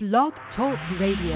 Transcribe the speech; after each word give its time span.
Blog 0.00 0.32
Talk 0.54 0.78
Radio. 1.00 1.34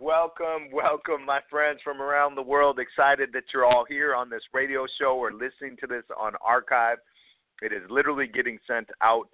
Welcome, 0.00 0.70
welcome, 0.72 1.26
my 1.26 1.40
friends 1.50 1.80
from 1.82 2.00
around 2.00 2.36
the 2.36 2.42
world. 2.42 2.78
Excited 2.78 3.30
that 3.32 3.42
you're 3.52 3.64
all 3.64 3.84
here 3.88 4.14
on 4.14 4.30
this 4.30 4.42
radio 4.54 4.86
show 5.00 5.16
or 5.16 5.32
listening 5.32 5.76
to 5.80 5.88
this 5.88 6.04
on 6.16 6.34
archive. 6.40 6.98
It 7.60 7.72
is 7.72 7.82
literally 7.90 8.28
getting 8.28 8.58
sent 8.68 8.88
out 9.00 9.28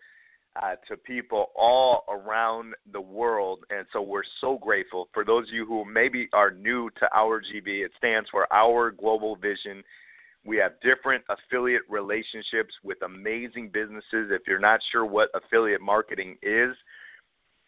uh, 0.62 0.74
to 0.88 0.96
people 0.96 1.46
all 1.56 2.04
around 2.08 2.74
the 2.92 3.00
world, 3.00 3.60
and 3.70 3.86
so 3.92 4.02
we're 4.02 4.22
so 4.40 4.58
grateful 4.58 5.08
for 5.12 5.24
those 5.24 5.48
of 5.48 5.54
you 5.54 5.66
who 5.66 5.84
maybe 5.84 6.28
are 6.32 6.50
new 6.50 6.90
to 6.98 7.08
our 7.14 7.40
GV. 7.40 7.84
It 7.84 7.92
stands 7.96 8.28
for 8.30 8.52
Our 8.52 8.90
Global 8.90 9.36
Vision. 9.36 9.82
We 10.44 10.56
have 10.58 10.72
different 10.82 11.24
affiliate 11.28 11.82
relationships 11.88 12.74
with 12.82 12.98
amazing 13.02 13.70
businesses. 13.72 14.30
If 14.30 14.42
you're 14.46 14.58
not 14.58 14.80
sure 14.90 15.04
what 15.04 15.28
affiliate 15.34 15.80
marketing 15.80 16.36
is, 16.42 16.74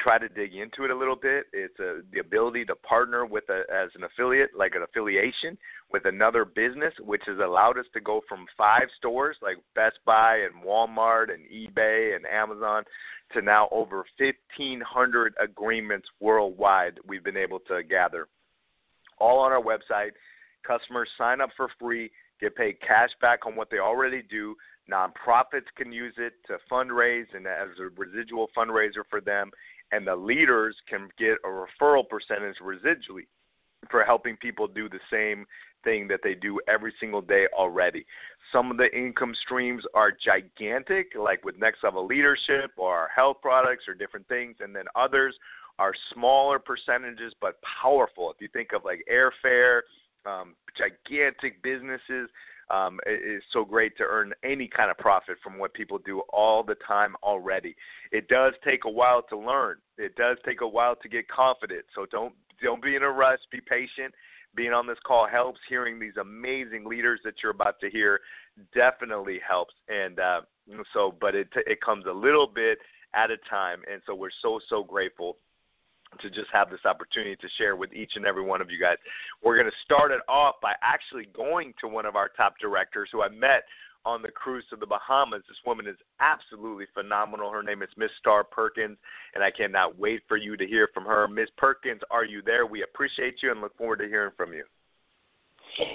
try 0.01 0.19
to 0.19 0.29
dig 0.29 0.55
into 0.55 0.85
it 0.85 0.91
a 0.91 0.97
little 0.97 1.17
bit. 1.17 1.47
It's 1.53 1.79
a, 1.79 2.01
the 2.13 2.21
ability 2.21 2.65
to 2.67 2.75
partner 2.75 3.27
with 3.27 3.45
a, 3.51 3.63
as 3.73 3.91
an 3.95 4.05
affiliate, 4.05 4.51
like 4.57 4.75
an 4.75 4.83
affiliation 4.83 5.57
with 5.93 6.05
another 6.07 6.45
business, 6.45 6.95
which 7.01 7.23
has 7.27 7.39
allowed 7.39 7.79
us 7.79 7.87
to 7.95 8.01
go 8.01 8.23
from 8.29 8.47
five 8.57 8.89
stores 8.99 9.37
like 9.43 9.57
Best 9.75 9.99
Buy 10.05 10.39
and 10.39 10.65
Walmart 10.65 11.27
and 11.33 11.45
eBay 11.47 12.17
and 12.17 12.25
Amazon 12.27 12.85
to 13.35 13.43
now 13.43 13.69
over 13.71 14.05
1,500 14.19 15.35
agreements 15.43 16.09
worldwide 16.21 16.99
we've 17.07 17.25
been 17.25 17.37
able 17.37 17.61
to 17.61 17.83
gather. 17.83 18.27
All 19.19 19.39
on 19.41 19.53
our 19.53 19.63
website. 19.63 20.13
Customers 20.67 21.09
sign 21.17 21.41
up 21.41 21.51
for 21.57 21.69
free, 21.79 22.11
get 22.41 22.55
paid 22.57 22.77
cash 22.87 23.11
back 23.21 23.47
on 23.47 23.57
what 23.57 23.71
they 23.71 23.79
already 23.79 24.23
do. 24.23 24.55
Nonprofits 24.91 25.71
can 25.77 25.93
use 25.93 26.15
it 26.19 26.35
to 26.49 26.59
fundraise 26.71 27.27
and 27.35 27.47
as 27.47 27.69
a 27.79 27.89
residual 27.97 28.49
fundraiser 28.57 29.03
for 29.09 29.21
them 29.21 29.51
and 29.93 30.07
the 30.07 30.15
leaders 30.15 30.77
can 30.89 31.09
get 31.19 31.37
a 31.45 31.49
referral 31.49 32.09
percentage 32.09 32.57
residually 32.63 33.27
for 33.91 34.05
helping 34.05 34.37
people 34.37 34.67
do 34.69 34.89
the 34.89 35.01
same 35.11 35.47
thing 35.85 36.07
that 36.09 36.21
they 36.23 36.35
do 36.35 36.61
every 36.69 36.93
single 37.01 37.23
day 37.23 37.47
already. 37.55 38.05
Some 38.53 38.71
of 38.71 38.77
the 38.77 38.95
income 38.97 39.35
streams 39.43 39.85
are 39.95 40.13
gigantic, 40.13 41.13
like 41.19 41.45
with 41.45 41.59
Next 41.59 41.83
Level 41.83 42.07
Leadership 42.07 42.73
or 42.77 43.09
health 43.15 43.39
products 43.41 43.85
or 43.89 43.95
different 43.95 44.29
things, 44.29 44.57
and 44.61 44.77
then 44.77 44.85
others 44.95 45.35
are 45.79 45.93
smaller 46.13 46.59
percentages 46.59 47.33
but 47.41 47.59
powerful. 47.83 48.31
If 48.31 48.41
you 48.41 48.49
think 48.53 48.73
of 48.75 48.85
like 48.85 49.03
airfare, 49.11 49.81
um, 50.27 50.55
gigantic 50.77 51.63
businesses, 51.63 52.29
um, 52.71 53.01
it 53.05 53.37
is 53.37 53.43
so 53.53 53.65
great 53.65 53.97
to 53.99 54.05
earn 54.05 54.33
any 54.45 54.69
kind 54.69 54.91
of 54.91 54.99
profit 54.99 55.37
from 55.43 55.59
what 55.59 55.75
people 55.75 55.99
do 55.99 56.21
all 56.33 56.63
the 56.63 56.77
time 56.87 57.17
already. 57.23 57.75
It 58.13 58.29
does 58.29 58.55
take 58.65 58.85
a 58.85 58.91
while 58.91 59.23
to 59.29 59.37
learn. 59.37 59.79
It 59.99 60.15
does 60.17 60.37
take 60.45 60.61
a 60.61 60.69
while 60.69 60.97
to 60.97 61.09
get 61.09 61.29
confident. 61.29 61.85
So 61.95 62.07
don't 62.11 62.35
don't 62.63 62.83
be 62.83 62.95
in 62.95 63.03
a 63.03 63.11
rush. 63.11 63.41
Be 63.51 63.61
patient. 63.61 64.15
Being 64.55 64.73
on 64.73 64.87
this 64.87 64.99
call 65.07 65.27
helps. 65.29 65.61
Hearing 65.69 65.99
these 65.99 66.17
amazing 66.21 66.85
leaders 66.85 67.21
that 67.25 67.35
you're 67.43 67.53
about 67.53 67.81
to 67.81 67.91
hear 67.91 68.21
definitely 68.75 69.41
helps. 69.47 69.75
And 69.89 70.19
uh, 70.19 70.41
so, 70.93 71.15
but 71.21 71.35
it 71.35 71.49
it 71.67 71.81
comes 71.81 72.05
a 72.07 72.13
little 72.13 72.47
bit 72.47 72.79
at 73.15 73.31
a 73.31 73.37
time. 73.49 73.81
And 73.91 74.01
so 74.07 74.15
we're 74.15 74.31
so 74.43 74.61
so 74.69 74.85
grateful 74.85 75.37
to 76.21 76.31
just 76.31 76.49
have 76.53 76.71
this 76.71 76.85
opportunity 76.85 77.37
to 77.37 77.49
share 77.57 77.77
with 77.77 77.93
each 77.93 78.13
and 78.17 78.27
every 78.27 78.43
one 78.43 78.61
of 78.61 78.71
you 78.71 78.81
guys. 78.81 78.97
We're 79.43 79.57
going 79.57 79.71
to 79.71 79.85
start 79.85 80.11
it 80.11 80.21
off 80.29 80.57
by 80.61 80.75
actually 80.83 81.29
going 81.35 81.75
to 81.81 81.89
one 81.89 82.07
of 82.07 82.17
our 82.17 82.29
top 82.37 82.55
directors 82.61 83.09
who 83.13 83.23
I 83.23 83.29
met 83.29 83.65
on 84.05 84.23
the 84.23 84.31
cruise 84.31 84.65
to 84.71 84.77
the 84.77 84.87
Bahamas. 84.87 85.43
This 85.47 85.59
woman 85.67 85.87
is 85.87 85.97
absolutely 86.21 86.87
phenomenal. 86.95 87.51
Her 87.51 87.63
name 87.63 87.83
is 87.83 87.89
Miss 87.97 88.11
Star 88.19 88.45
Perkins, 88.45 88.97
and 89.35 89.45
I 89.45 89.51
cannot 89.51 89.99
wait 89.99 90.23
for 90.27 90.37
you 90.37 90.57
to 90.57 90.67
hear 90.67 90.89
from 90.93 91.05
her. 91.05 91.29
Miss 91.29 91.49
Perkins, 91.57 92.01
are 92.11 92.25
you 92.25 92.43
there? 92.43 92.67
We 92.67 92.83
appreciate 92.83 93.37
you 93.43 93.51
and 93.51 93.61
look 93.61 93.77
forward 93.77 93.99
to 93.99 94.09
hearing 94.09 94.33
from 94.37 94.53
you. 94.53 94.65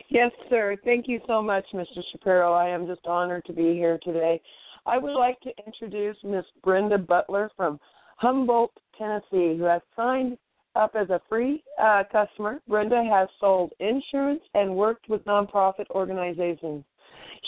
Yes, 0.10 0.32
sir. 0.50 0.78
Thank 0.84 1.08
you 1.08 1.20
so 1.28 1.42
much, 1.42 1.66
Mr. 1.74 2.02
Shapiro. 2.12 2.54
I 2.54 2.70
am 2.70 2.88
just 2.88 3.06
honored 3.06 3.44
to 3.46 3.54
be 3.54 3.74
here 3.74 4.00
today. 4.04 4.42
I 4.86 4.98
would 4.98 5.18
like 5.18 5.40
to 5.42 5.52
introduce 5.66 6.16
Miss 6.24 6.46
Brenda 6.64 6.98
Butler 6.98 7.50
from 7.58 7.80
Humboldt, 8.18 8.72
Tennessee, 8.98 9.58
who 9.58 9.64
has 9.64 9.82
signed 9.96 10.38
up 10.76 10.96
as 10.96 11.10
a 11.10 11.22
free 11.30 11.64
uh, 11.82 12.04
customer. 12.12 12.60
Brenda 12.68 13.04
has 13.04 13.30
sold 13.40 13.72
insurance 13.80 14.42
and 14.54 14.76
worked 14.76 15.10
with 15.10 15.24
nonprofit 15.26 15.90
organizations. 15.92 16.84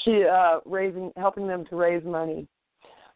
She 0.06 0.24
uh, 0.24 0.60
raising, 0.66 1.12
helping 1.18 1.48
them 1.48 1.66
to 1.70 1.76
raise 1.76 2.04
money 2.06 2.48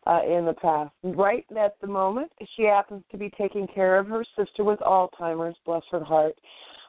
uh, 0.05 0.21
in 0.27 0.45
the 0.45 0.53
past. 0.53 0.91
Right 1.03 1.45
at 1.57 1.79
the 1.79 1.87
moment, 1.87 2.31
she 2.55 2.63
happens 2.63 3.03
to 3.11 3.17
be 3.17 3.29
taking 3.37 3.67
care 3.67 3.97
of 3.97 4.07
her 4.07 4.25
sister 4.37 4.63
with 4.63 4.79
Alzheimer's. 4.79 5.55
Bless 5.65 5.83
her 5.91 6.03
heart. 6.03 6.33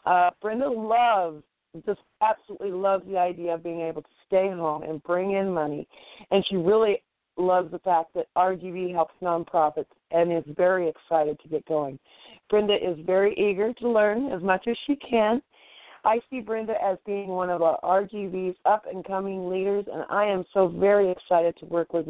Uh, 0.04 0.30
Brenda 0.40 0.68
loves, 0.68 1.42
just 1.86 2.00
absolutely 2.20 2.72
loves 2.72 3.04
the 3.06 3.18
idea 3.18 3.54
of 3.54 3.62
being 3.62 3.82
able 3.82 4.02
to 4.02 4.08
stay 4.26 4.48
home 4.48 4.82
and 4.82 5.02
bring 5.04 5.32
in 5.32 5.52
money, 5.52 5.86
and 6.30 6.44
she 6.48 6.56
really 6.56 7.02
loves 7.36 7.70
the 7.70 7.78
fact 7.80 8.14
that 8.14 8.26
RGV 8.36 8.92
helps 8.92 9.14
nonprofits 9.22 9.86
and 10.10 10.32
is 10.32 10.44
very 10.56 10.88
excited 10.88 11.38
to 11.40 11.48
get 11.48 11.64
going. 11.66 11.98
Brenda 12.50 12.74
is 12.74 12.98
very 13.06 13.34
eager 13.34 13.72
to 13.74 13.88
learn 13.88 14.30
as 14.32 14.42
much 14.42 14.66
as 14.68 14.76
she 14.86 14.96
can. 14.96 15.42
I 16.04 16.20
see 16.30 16.40
Brenda 16.40 16.74
as 16.82 16.98
being 17.06 17.28
one 17.28 17.48
of 17.48 17.62
our 17.62 17.78
RGV's 17.82 18.56
up 18.64 18.84
and 18.92 19.04
coming 19.04 19.48
leaders, 19.48 19.86
and 19.92 20.04
I 20.10 20.24
am 20.26 20.44
so 20.52 20.68
very 20.68 21.10
excited 21.10 21.56
to 21.58 21.66
work 21.66 21.92
with 21.92 22.06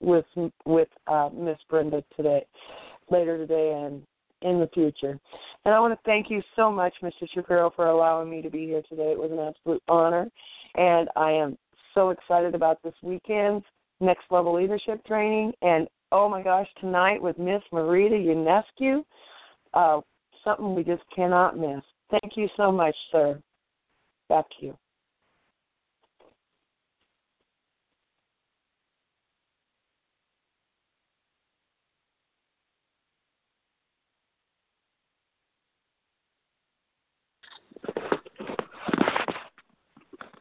with 0.00 0.26
with 0.64 0.88
uh, 1.06 1.30
Miss 1.32 1.58
Brenda 1.70 2.02
today, 2.16 2.44
later 3.08 3.38
today, 3.38 3.72
and 3.84 4.02
in 4.42 4.60
the 4.60 4.68
future. 4.74 5.18
And 5.64 5.74
I 5.74 5.80
want 5.80 5.94
to 5.94 6.00
thank 6.04 6.28
you 6.28 6.42
so 6.54 6.70
much, 6.70 6.92
Mr. 7.02 7.26
Shapiro, 7.32 7.72
for 7.74 7.86
allowing 7.86 8.28
me 8.28 8.42
to 8.42 8.50
be 8.50 8.66
here 8.66 8.82
today. 8.88 9.12
It 9.12 9.18
was 9.18 9.30
an 9.30 9.38
absolute 9.38 9.82
honor, 9.88 10.28
and 10.74 11.08
I 11.16 11.30
am 11.30 11.56
so 11.94 12.10
excited 12.10 12.54
about 12.54 12.82
this 12.82 12.94
weekend's 13.02 13.64
next 14.00 14.24
level 14.30 14.54
leadership 14.54 15.04
training. 15.06 15.52
And 15.62 15.88
oh 16.12 16.28
my 16.28 16.42
gosh, 16.42 16.68
tonight 16.80 17.20
with 17.20 17.38
Miss 17.38 17.62
Marita 17.72 18.14
Ionescu, 18.14 19.04
uh, 19.74 20.00
something 20.44 20.74
we 20.74 20.84
just 20.84 21.02
cannot 21.14 21.58
miss. 21.58 21.82
Thank 22.10 22.36
you 22.36 22.48
so 22.56 22.70
much, 22.70 22.94
sir. 23.10 23.40
Back 24.28 24.46
to 24.60 24.66
you. 24.66 24.78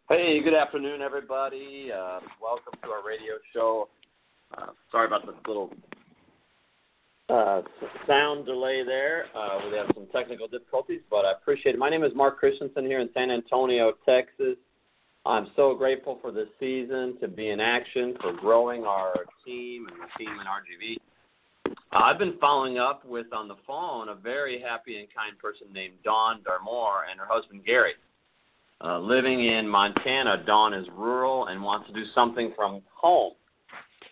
Hey, 0.07 0.39
good 0.39 0.53
afternoon, 0.53 1.01
everybody. 1.01 1.89
Uh, 1.91 2.19
welcome 2.39 2.73
to 2.83 2.89
our 2.89 3.03
radio 3.03 3.39
show. 3.51 3.89
Uh, 4.55 4.67
sorry 4.91 5.07
about 5.07 5.25
the 5.25 5.33
little 5.47 5.71
uh, 7.27 7.63
sound 8.05 8.45
delay 8.45 8.83
there. 8.85 9.25
Uh, 9.35 9.61
we 9.67 9.75
have 9.75 9.88
some 9.95 10.05
technical 10.13 10.47
difficulties, 10.47 11.01
but 11.09 11.25
I 11.25 11.31
appreciate 11.31 11.73
it. 11.73 11.79
My 11.79 11.89
name 11.89 12.03
is 12.03 12.11
Mark 12.13 12.38
Christensen 12.39 12.85
here 12.85 12.99
in 12.99 13.09
San 13.16 13.31
Antonio, 13.31 13.93
Texas. 14.05 14.57
I'm 15.25 15.47
so 15.55 15.73
grateful 15.73 16.19
for 16.22 16.31
this 16.31 16.49
season 16.59 17.17
to 17.19 17.27
be 17.27 17.49
in 17.49 17.59
action, 17.59 18.16
for 18.22 18.31
growing 18.31 18.83
our 18.83 19.16
team 19.43 19.87
and 19.87 19.97
the 19.97 20.23
team 20.23 20.33
in 20.39 20.45
RGV. 20.45 20.97
Uh, 21.66 22.03
I've 22.03 22.19
been 22.19 22.37
following 22.39 22.77
up 22.77 23.03
with 23.05 23.33
on 23.33 23.47
the 23.47 23.57
phone 23.66 24.09
a 24.09 24.16
very 24.16 24.61
happy 24.61 24.99
and 24.99 25.08
kind 25.11 25.35
person 25.40 25.66
named 25.73 25.96
Dawn 26.03 26.41
Darmore 26.43 27.09
and 27.09 27.19
her 27.19 27.25
husband 27.28 27.66
Gary. 27.66 27.93
Uh, 28.83 28.99
living 28.99 29.45
in 29.45 29.67
Montana, 29.67 30.43
Dawn 30.45 30.73
is 30.73 30.85
rural 30.97 31.47
and 31.47 31.61
wants 31.63 31.87
to 31.87 31.93
do 31.93 32.03
something 32.13 32.51
from 32.55 32.81
home. 32.93 33.33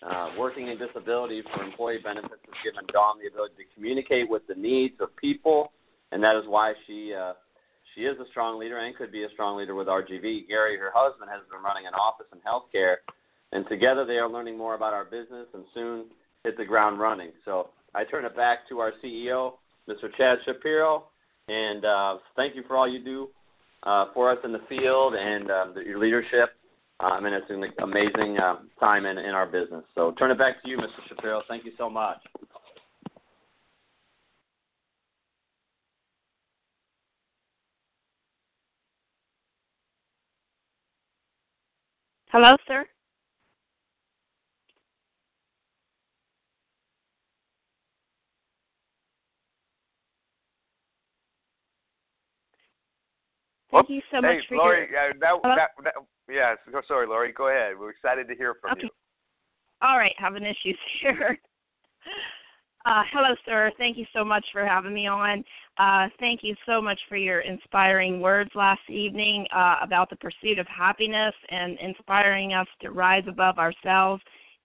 Uh, 0.01 0.29
working 0.37 0.67
in 0.67 0.77
disability 0.77 1.43
for 1.53 1.63
employee 1.63 1.99
benefits 2.03 2.41
has 2.45 2.55
given 2.63 2.85
Dawn 2.91 3.15
the 3.21 3.27
ability 3.27 3.55
to 3.55 3.75
communicate 3.75 4.29
with 4.29 4.41
the 4.47 4.55
needs 4.55 4.95
of 4.99 5.15
people, 5.15 5.71
and 6.11 6.23
that 6.23 6.35
is 6.35 6.43
why 6.47 6.73
she 6.87 7.13
uh, 7.13 7.33
she 7.93 8.01
is 8.01 8.17
a 8.19 8.27
strong 8.31 8.59
leader 8.59 8.79
and 8.79 8.95
could 8.97 9.11
be 9.11 9.23
a 9.23 9.29
strong 9.29 9.57
leader 9.57 9.75
with 9.75 9.87
RGV. 9.87 10.47
Gary, 10.47 10.77
her 10.77 10.91
husband, 10.93 11.29
has 11.31 11.41
been 11.49 11.61
running 11.61 11.87
an 11.87 11.93
office 11.93 12.25
in 12.33 12.39
healthcare, 12.39 12.95
and 13.51 13.67
together 13.69 14.05
they 14.05 14.17
are 14.17 14.29
learning 14.29 14.57
more 14.57 14.75
about 14.75 14.93
our 14.93 15.05
business 15.05 15.47
and 15.53 15.63
soon 15.73 16.05
hit 16.43 16.57
the 16.57 16.65
ground 16.65 16.99
running. 16.99 17.31
So 17.45 17.69
I 17.95 18.03
turn 18.03 18.25
it 18.25 18.35
back 18.35 18.67
to 18.69 18.79
our 18.79 18.91
CEO, 19.03 19.53
Mr. 19.87 20.09
Chad 20.17 20.39
Shapiro, 20.45 21.05
and 21.47 21.85
uh, 21.85 22.17
thank 22.35 22.55
you 22.55 22.63
for 22.67 22.75
all 22.75 22.91
you 22.91 23.03
do 23.03 23.29
uh, 23.85 24.05
for 24.13 24.31
us 24.31 24.37
in 24.43 24.51
the 24.51 24.61
field 24.69 25.15
and 25.15 25.51
um, 25.51 25.75
your 25.85 25.99
leadership. 25.99 26.51
Um, 26.99 27.11
I 27.11 27.19
mean 27.19 27.33
it's 27.33 27.49
an 27.49 27.63
amazing 27.83 28.37
uh, 28.37 28.55
time 28.79 29.05
in, 29.05 29.17
in 29.17 29.31
our 29.31 29.45
business. 29.45 29.83
So 29.95 30.11
turn 30.13 30.31
it 30.31 30.37
back 30.37 30.61
to 30.63 30.69
you, 30.69 30.77
Mr. 30.77 31.07
Shapiro. 31.09 31.41
Thank 31.47 31.65
you 31.65 31.71
so 31.77 31.89
much. 31.89 32.17
Hello, 42.29 42.55
sir. 42.67 42.85
Thank 53.73 53.89
you 53.89 54.01
so 54.11 54.21
hey, 54.21 54.37
much 54.37 54.45
for 54.47 54.57
Lori, 54.57 54.87
your. 54.91 55.09
uh, 55.09 55.13
that, 55.19 55.33
Hello? 55.43 55.55
that, 55.55 55.69
that, 55.83 55.93
yes, 56.29 56.57
sorry, 56.87 57.07
Lori, 57.07 57.31
go 57.31 57.49
ahead. 57.49 57.73
We're 57.77 57.89
excited 57.89 58.27
to 58.27 58.35
hear 58.35 58.55
from 58.61 58.71
Okay. 58.73 58.81
you. 58.83 58.89
All 59.81 59.97
right, 59.97 60.13
having 60.17 60.43
issues 60.43 60.77
here. 61.01 61.39
Uh, 62.85 63.03
hello, 63.13 63.33
sir. 63.45 63.71
Thank 63.77 63.97
you 63.97 64.05
so 64.13 64.25
much 64.25 64.45
for 64.51 64.65
having 64.65 64.93
me 64.93 65.07
on. 65.07 65.43
Uh, 65.77 66.07
thank 66.19 66.41
you 66.43 66.53
so 66.65 66.81
much 66.81 66.99
for 67.07 67.15
your 67.15 67.39
inspiring 67.39 68.19
words 68.19 68.51
last 68.55 68.81
evening 68.89 69.47
uh, 69.55 69.77
about 69.81 70.09
the 70.09 70.17
pursuit 70.17 70.59
of 70.59 70.67
happiness 70.67 71.33
and 71.49 71.79
inspiring 71.79 72.53
us 72.53 72.67
to 72.81 72.91
rise 72.91 73.23
above 73.27 73.57
ourselves 73.57 74.21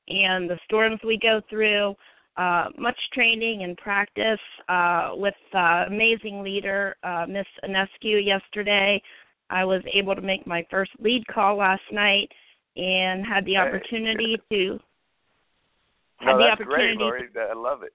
and 0.09 0.51
the 0.51 0.59
storms 0.65 0.99
we 1.05 1.17
go 1.17 1.41
through. 1.49 1.95
Uh, 2.39 2.69
much 2.79 2.97
training 3.13 3.65
and 3.65 3.77
practice 3.79 4.39
uh, 4.69 5.11
with 5.15 5.35
uh, 5.55 5.85
amazing 5.89 6.41
leader 6.41 6.95
uh, 7.03 7.27
Miss 7.29 7.47
Ionescu 7.65 8.25
yesterday. 8.25 9.03
I 9.51 9.65
was 9.65 9.83
able 9.93 10.15
to 10.15 10.23
make 10.23 10.47
my 10.47 10.65
first 10.71 10.93
lead 11.01 11.27
call 11.27 11.57
last 11.57 11.83
night 11.91 12.29
and 12.77 13.27
had 13.27 13.45
the 13.45 13.57
opportunity 13.57 14.37
to 14.53 14.79
had 16.19 16.33
No, 16.33 16.39
the 16.39 16.45
that's 16.45 16.61
opportunity 16.61 16.97
great, 16.97 16.99
Lori. 16.99 17.29
I 17.51 17.55
love 17.55 17.83
it. 17.83 17.93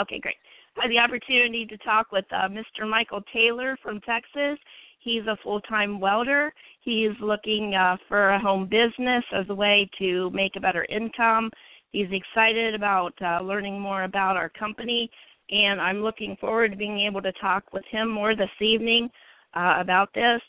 Okay, 0.00 0.20
great. 0.20 0.36
Had 0.76 0.90
the 0.92 0.98
opportunity 0.98 1.66
to 1.66 1.76
talk 1.78 2.12
with 2.12 2.26
uh, 2.30 2.48
Mr. 2.48 2.88
Michael 2.88 3.22
Taylor 3.32 3.76
from 3.82 4.00
Texas. 4.02 4.58
He's 5.00 5.26
a 5.26 5.36
full-time 5.42 5.98
welder. 5.98 6.52
He's 6.82 7.18
looking 7.20 7.74
uh, 7.74 7.96
for 8.06 8.30
a 8.30 8.38
home 8.38 8.68
business 8.68 9.24
as 9.32 9.46
a 9.48 9.54
way 9.54 9.90
to 9.98 10.30
make 10.30 10.54
a 10.56 10.60
better 10.60 10.86
income. 10.88 11.50
He's 11.92 12.08
excited 12.12 12.74
about 12.74 13.14
uh, 13.22 13.40
learning 13.42 13.80
more 13.80 14.04
about 14.04 14.36
our 14.36 14.48
company, 14.48 15.10
and 15.50 15.80
I'm 15.80 16.02
looking 16.02 16.36
forward 16.40 16.70
to 16.70 16.76
being 16.76 17.00
able 17.00 17.22
to 17.22 17.32
talk 17.32 17.72
with 17.72 17.84
him 17.90 18.08
more 18.08 18.36
this 18.36 18.50
evening 18.60 19.10
uh, 19.54 19.76
about 19.78 20.12
this. 20.14 20.40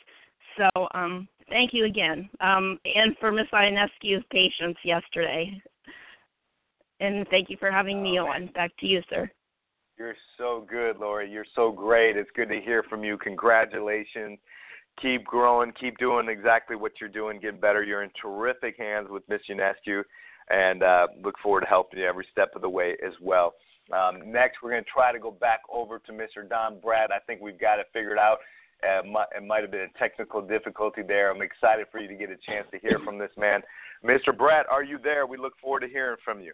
So, 0.57 0.88
um, 0.93 1.27
thank 1.49 1.73
you 1.73 1.85
again, 1.85 2.29
um, 2.41 2.79
and 2.85 3.15
for 3.19 3.31
Miss 3.31 3.47
Ionescu's 3.53 4.23
patience 4.31 4.77
yesterday. 4.83 5.61
And 6.99 7.27
thank 7.29 7.49
you 7.49 7.57
for 7.59 7.71
having 7.71 8.03
me 8.03 8.19
Oh, 8.19 8.27
on. 8.27 8.47
Back 8.53 8.71
to 8.79 8.85
you, 8.85 9.01
sir. 9.09 9.29
You're 9.97 10.15
so 10.37 10.65
good, 10.69 10.97
Lori. 10.97 11.29
You're 11.31 11.45
so 11.55 11.71
great. 11.71 12.15
It's 12.17 12.29
good 12.35 12.49
to 12.49 12.61
hear 12.61 12.83
from 12.83 13.03
you. 13.03 13.17
Congratulations. 13.17 14.37
Keep 15.01 15.25
growing. 15.25 15.71
Keep 15.79 15.97
doing 15.97 16.27
exactly 16.29 16.75
what 16.75 16.94
you're 16.99 17.09
doing. 17.09 17.39
Get 17.39 17.59
better. 17.59 17.83
You're 17.83 18.03
in 18.03 18.11
terrific 18.21 18.77
hands 18.77 19.07
with 19.09 19.23
Miss 19.29 19.41
Ionescu, 19.49 20.03
and 20.51 20.83
uh, 20.83 21.07
look 21.24 21.36
forward 21.42 21.62
to 21.62 21.68
helping 21.68 22.00
you 22.00 22.06
every 22.06 22.25
step 22.31 22.56
of 22.56 22.62
the 22.62 22.69
way 22.69 22.95
as 23.06 23.13
well. 23.21 23.53
Um, 23.92 24.31
next, 24.31 24.57
we're 24.62 24.71
going 24.71 24.83
to 24.83 24.89
try 24.89 25.12
to 25.12 25.19
go 25.19 25.31
back 25.31 25.62
over 25.71 26.00
to 26.00 26.12
Mr. 26.12 26.48
Don 26.48 26.80
Brad. 26.80 27.12
I 27.12 27.19
think 27.19 27.42
we've 27.42 27.59
got 27.59 27.80
it 27.80 27.88
figured 27.94 28.18
out. 28.18 28.38
Uh, 28.83 29.01
it 29.36 29.44
might 29.45 29.62
have 29.62 29.71
been 29.71 29.81
a 29.81 30.00
technical 30.00 30.42
difficulty 30.42 31.01
there. 31.03 31.31
I'm 31.31 31.42
excited 31.42 31.86
for 31.92 32.00
you 32.00 32.07
to 32.07 32.15
get 32.15 32.30
a 32.31 32.38
chance 32.38 32.68
to 32.71 32.80
hear 32.80 33.00
from 33.06 33.19
this 33.19 33.30
man. 33.38 33.62
Mr. 34.03 34.36
Brad, 34.36 34.65
are 34.71 34.83
you 34.83 34.98
there? 35.03 35.27
We 35.27 35.38
look 35.38 35.53
forward 35.62 35.81
to 35.81 35.88
hearing 35.88 36.18
from 36.24 36.39
you. 36.42 36.54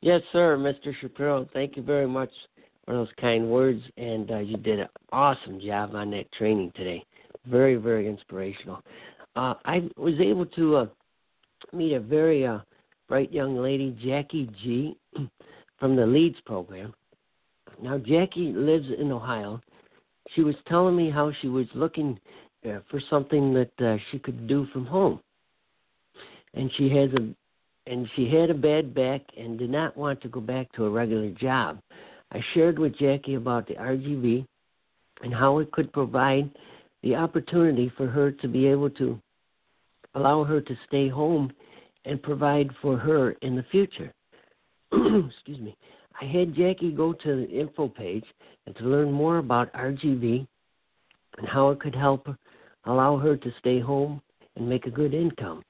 Yes, 0.00 0.20
sir, 0.32 0.56
Mr. 0.56 0.92
Shapiro. 1.00 1.48
Thank 1.52 1.76
you 1.76 1.82
very 1.82 2.08
much 2.08 2.30
for 2.84 2.94
those 2.94 3.08
kind 3.20 3.48
words, 3.48 3.80
and 3.96 4.30
uh, 4.32 4.38
you 4.38 4.56
did 4.56 4.80
an 4.80 4.88
awesome 5.12 5.60
job 5.60 5.94
on 5.94 6.10
that 6.10 6.32
training 6.32 6.72
today. 6.74 7.04
Very, 7.46 7.76
very 7.76 8.08
inspirational. 8.08 8.82
Uh, 9.36 9.54
I 9.64 9.88
was 9.96 10.14
able 10.20 10.46
to 10.46 10.76
uh, 10.76 10.86
meet 11.72 11.94
a 11.94 12.00
very 12.00 12.46
uh, 12.46 12.58
bright 13.08 13.32
young 13.32 13.56
lady, 13.56 13.96
Jackie 14.04 14.50
G, 14.62 14.96
from 15.78 15.96
the 15.96 16.06
Leads 16.06 16.40
program. 16.44 16.94
Now, 17.82 17.98
Jackie 17.98 18.52
lives 18.52 18.86
in 18.98 19.10
Ohio. 19.10 19.60
She 20.34 20.42
was 20.42 20.54
telling 20.68 20.96
me 20.96 21.10
how 21.10 21.32
she 21.40 21.48
was 21.48 21.66
looking 21.74 22.18
uh, 22.66 22.78
for 22.90 23.00
something 23.10 23.52
that 23.54 23.80
uh, 23.80 23.96
she 24.10 24.18
could 24.18 24.46
do 24.46 24.66
from 24.72 24.86
home, 24.86 25.20
and 26.54 26.70
she 26.76 26.88
has 26.90 27.10
a 27.14 27.34
and 27.84 28.08
she 28.14 28.32
had 28.32 28.48
a 28.48 28.54
bad 28.54 28.94
back 28.94 29.22
and 29.36 29.58
did 29.58 29.68
not 29.68 29.96
want 29.96 30.20
to 30.20 30.28
go 30.28 30.40
back 30.40 30.70
to 30.72 30.84
a 30.84 30.90
regular 30.90 31.30
job. 31.30 31.80
I 32.30 32.40
shared 32.54 32.78
with 32.78 32.96
Jackie 32.96 33.34
about 33.34 33.66
the 33.66 33.74
RGV 33.74 34.46
and 35.22 35.34
how 35.34 35.58
it 35.58 35.72
could 35.72 35.92
provide 35.92 36.48
the 37.02 37.16
opportunity 37.16 37.92
for 37.96 38.06
her 38.06 38.30
to 38.30 38.46
be 38.46 38.68
able 38.68 38.90
to 38.90 39.20
allow 40.14 40.44
her 40.44 40.60
to 40.60 40.78
stay 40.86 41.08
home 41.08 41.52
and 42.04 42.22
provide 42.22 42.70
for 42.80 42.96
her 42.96 43.32
in 43.42 43.56
the 43.56 43.64
future. 43.70 44.12
Excuse 44.92 45.60
me. 45.60 45.76
I 46.20 46.24
had 46.26 46.54
Jackie 46.54 46.92
go 46.92 47.12
to 47.12 47.36
the 47.36 47.48
info 47.48 47.88
page 47.88 48.24
and 48.66 48.76
to 48.76 48.84
learn 48.84 49.10
more 49.10 49.38
about 49.38 49.72
RGV 49.72 50.46
and 51.38 51.48
how 51.48 51.70
it 51.70 51.80
could 51.80 51.94
help 51.94 52.26
her, 52.26 52.38
allow 52.84 53.16
her 53.16 53.36
to 53.36 53.52
stay 53.58 53.80
home 53.80 54.20
and 54.56 54.68
make 54.68 54.86
a 54.86 54.90
good 54.90 55.14
income. 55.14 55.62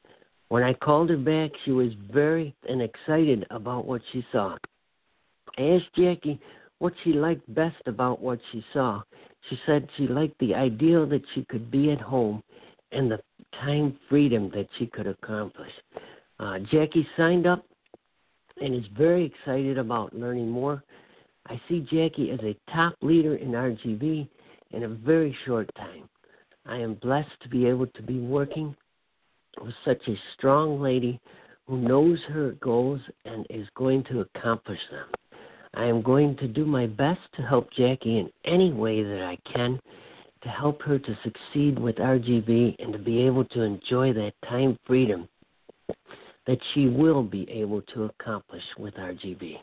When 0.48 0.62
I 0.62 0.74
called 0.74 1.08
her 1.10 1.16
back, 1.16 1.50
she 1.64 1.70
was 1.70 1.92
very 2.12 2.54
and 2.68 2.82
excited 2.82 3.46
about 3.50 3.86
what 3.86 4.02
she 4.12 4.24
saw. 4.32 4.56
I 5.56 5.62
asked 5.62 5.94
Jackie 5.96 6.40
what 6.78 6.92
she 7.04 7.12
liked 7.12 7.54
best 7.54 7.80
about 7.86 8.20
what 8.20 8.40
she 8.50 8.64
saw. 8.72 9.02
She 9.48 9.58
said 9.64 9.88
she 9.96 10.06
liked 10.06 10.38
the 10.40 10.54
idea 10.54 11.06
that 11.06 11.22
she 11.34 11.44
could 11.44 11.70
be 11.70 11.90
at 11.90 12.00
home 12.00 12.42
and 12.90 13.10
the 13.10 13.20
time 13.60 13.98
freedom 14.08 14.50
that 14.54 14.68
she 14.78 14.86
could 14.86 15.06
accomplish. 15.06 15.72
Uh, 16.38 16.58
Jackie 16.70 17.06
signed 17.16 17.46
up 17.46 17.64
and 18.60 18.74
is 18.74 18.84
very 18.96 19.24
excited 19.24 19.78
about 19.78 20.14
learning 20.14 20.48
more. 20.48 20.82
I 21.46 21.60
see 21.68 21.80
Jackie 21.80 22.30
as 22.30 22.40
a 22.40 22.56
top 22.72 22.94
leader 23.02 23.36
in 23.36 23.52
RGV 23.52 24.28
in 24.70 24.82
a 24.84 24.88
very 24.88 25.36
short 25.44 25.70
time. 25.76 26.08
I 26.66 26.78
am 26.78 26.94
blessed 26.94 27.40
to 27.42 27.48
be 27.48 27.66
able 27.66 27.86
to 27.88 28.02
be 28.02 28.20
working 28.20 28.74
with 29.60 29.74
such 29.84 30.00
a 30.08 30.14
strong 30.34 30.80
lady 30.80 31.20
who 31.66 31.78
knows 31.78 32.18
her 32.28 32.52
goals 32.60 33.00
and 33.24 33.46
is 33.50 33.66
going 33.74 34.04
to 34.04 34.20
accomplish 34.20 34.80
them. 34.90 35.06
I 35.74 35.84
am 35.84 36.02
going 36.02 36.36
to 36.36 36.48
do 36.48 36.64
my 36.64 36.86
best 36.86 37.20
to 37.34 37.42
help 37.42 37.72
Jackie 37.72 38.18
in 38.18 38.30
any 38.44 38.72
way 38.72 39.02
that 39.02 39.22
I 39.22 39.38
can 39.52 39.80
to 40.42 40.48
help 40.48 40.82
her 40.82 40.98
to 40.98 41.18
succeed 41.22 41.78
with 41.78 41.96
RGV 41.96 42.76
and 42.78 42.92
to 42.92 42.98
be 42.98 43.22
able 43.22 43.44
to 43.46 43.62
enjoy 43.62 44.12
that 44.12 44.32
time 44.48 44.78
freedom 44.86 45.28
that 46.46 46.58
she 46.74 46.88
will 46.88 47.22
be 47.22 47.48
able 47.48 47.82
to 47.82 48.04
accomplish 48.04 48.64
with 48.76 48.94
RGV. 48.94 49.58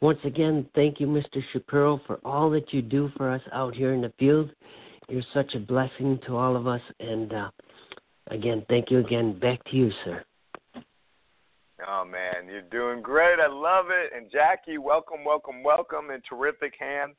Once 0.00 0.20
again, 0.24 0.64
thank 0.74 1.00
you, 1.00 1.08
Mr. 1.08 1.42
Shapiro, 1.52 2.00
for 2.06 2.20
all 2.24 2.48
that 2.50 2.72
you 2.72 2.82
do 2.82 3.10
for 3.16 3.30
us 3.30 3.42
out 3.52 3.74
here 3.74 3.94
in 3.94 4.02
the 4.02 4.12
field. 4.18 4.50
You're 5.08 5.22
such 5.34 5.54
a 5.54 5.58
blessing 5.58 6.20
to 6.26 6.36
all 6.36 6.54
of 6.54 6.68
us, 6.68 6.80
and 7.00 7.32
uh, 7.32 7.50
Again, 8.28 8.64
thank 8.68 8.90
you 8.90 9.00
again. 9.00 9.38
Back 9.38 9.62
to 9.64 9.76
you, 9.76 9.90
sir. 10.04 10.24
Oh 11.86 12.04
man, 12.04 12.48
you're 12.48 12.62
doing 12.62 13.02
great. 13.02 13.38
I 13.38 13.48
love 13.48 13.86
it. 13.90 14.12
And 14.16 14.30
Jackie, 14.30 14.78
welcome, 14.78 15.24
welcome, 15.24 15.62
welcome. 15.62 16.10
and 16.10 16.22
terrific 16.28 16.74
hands, 16.78 17.14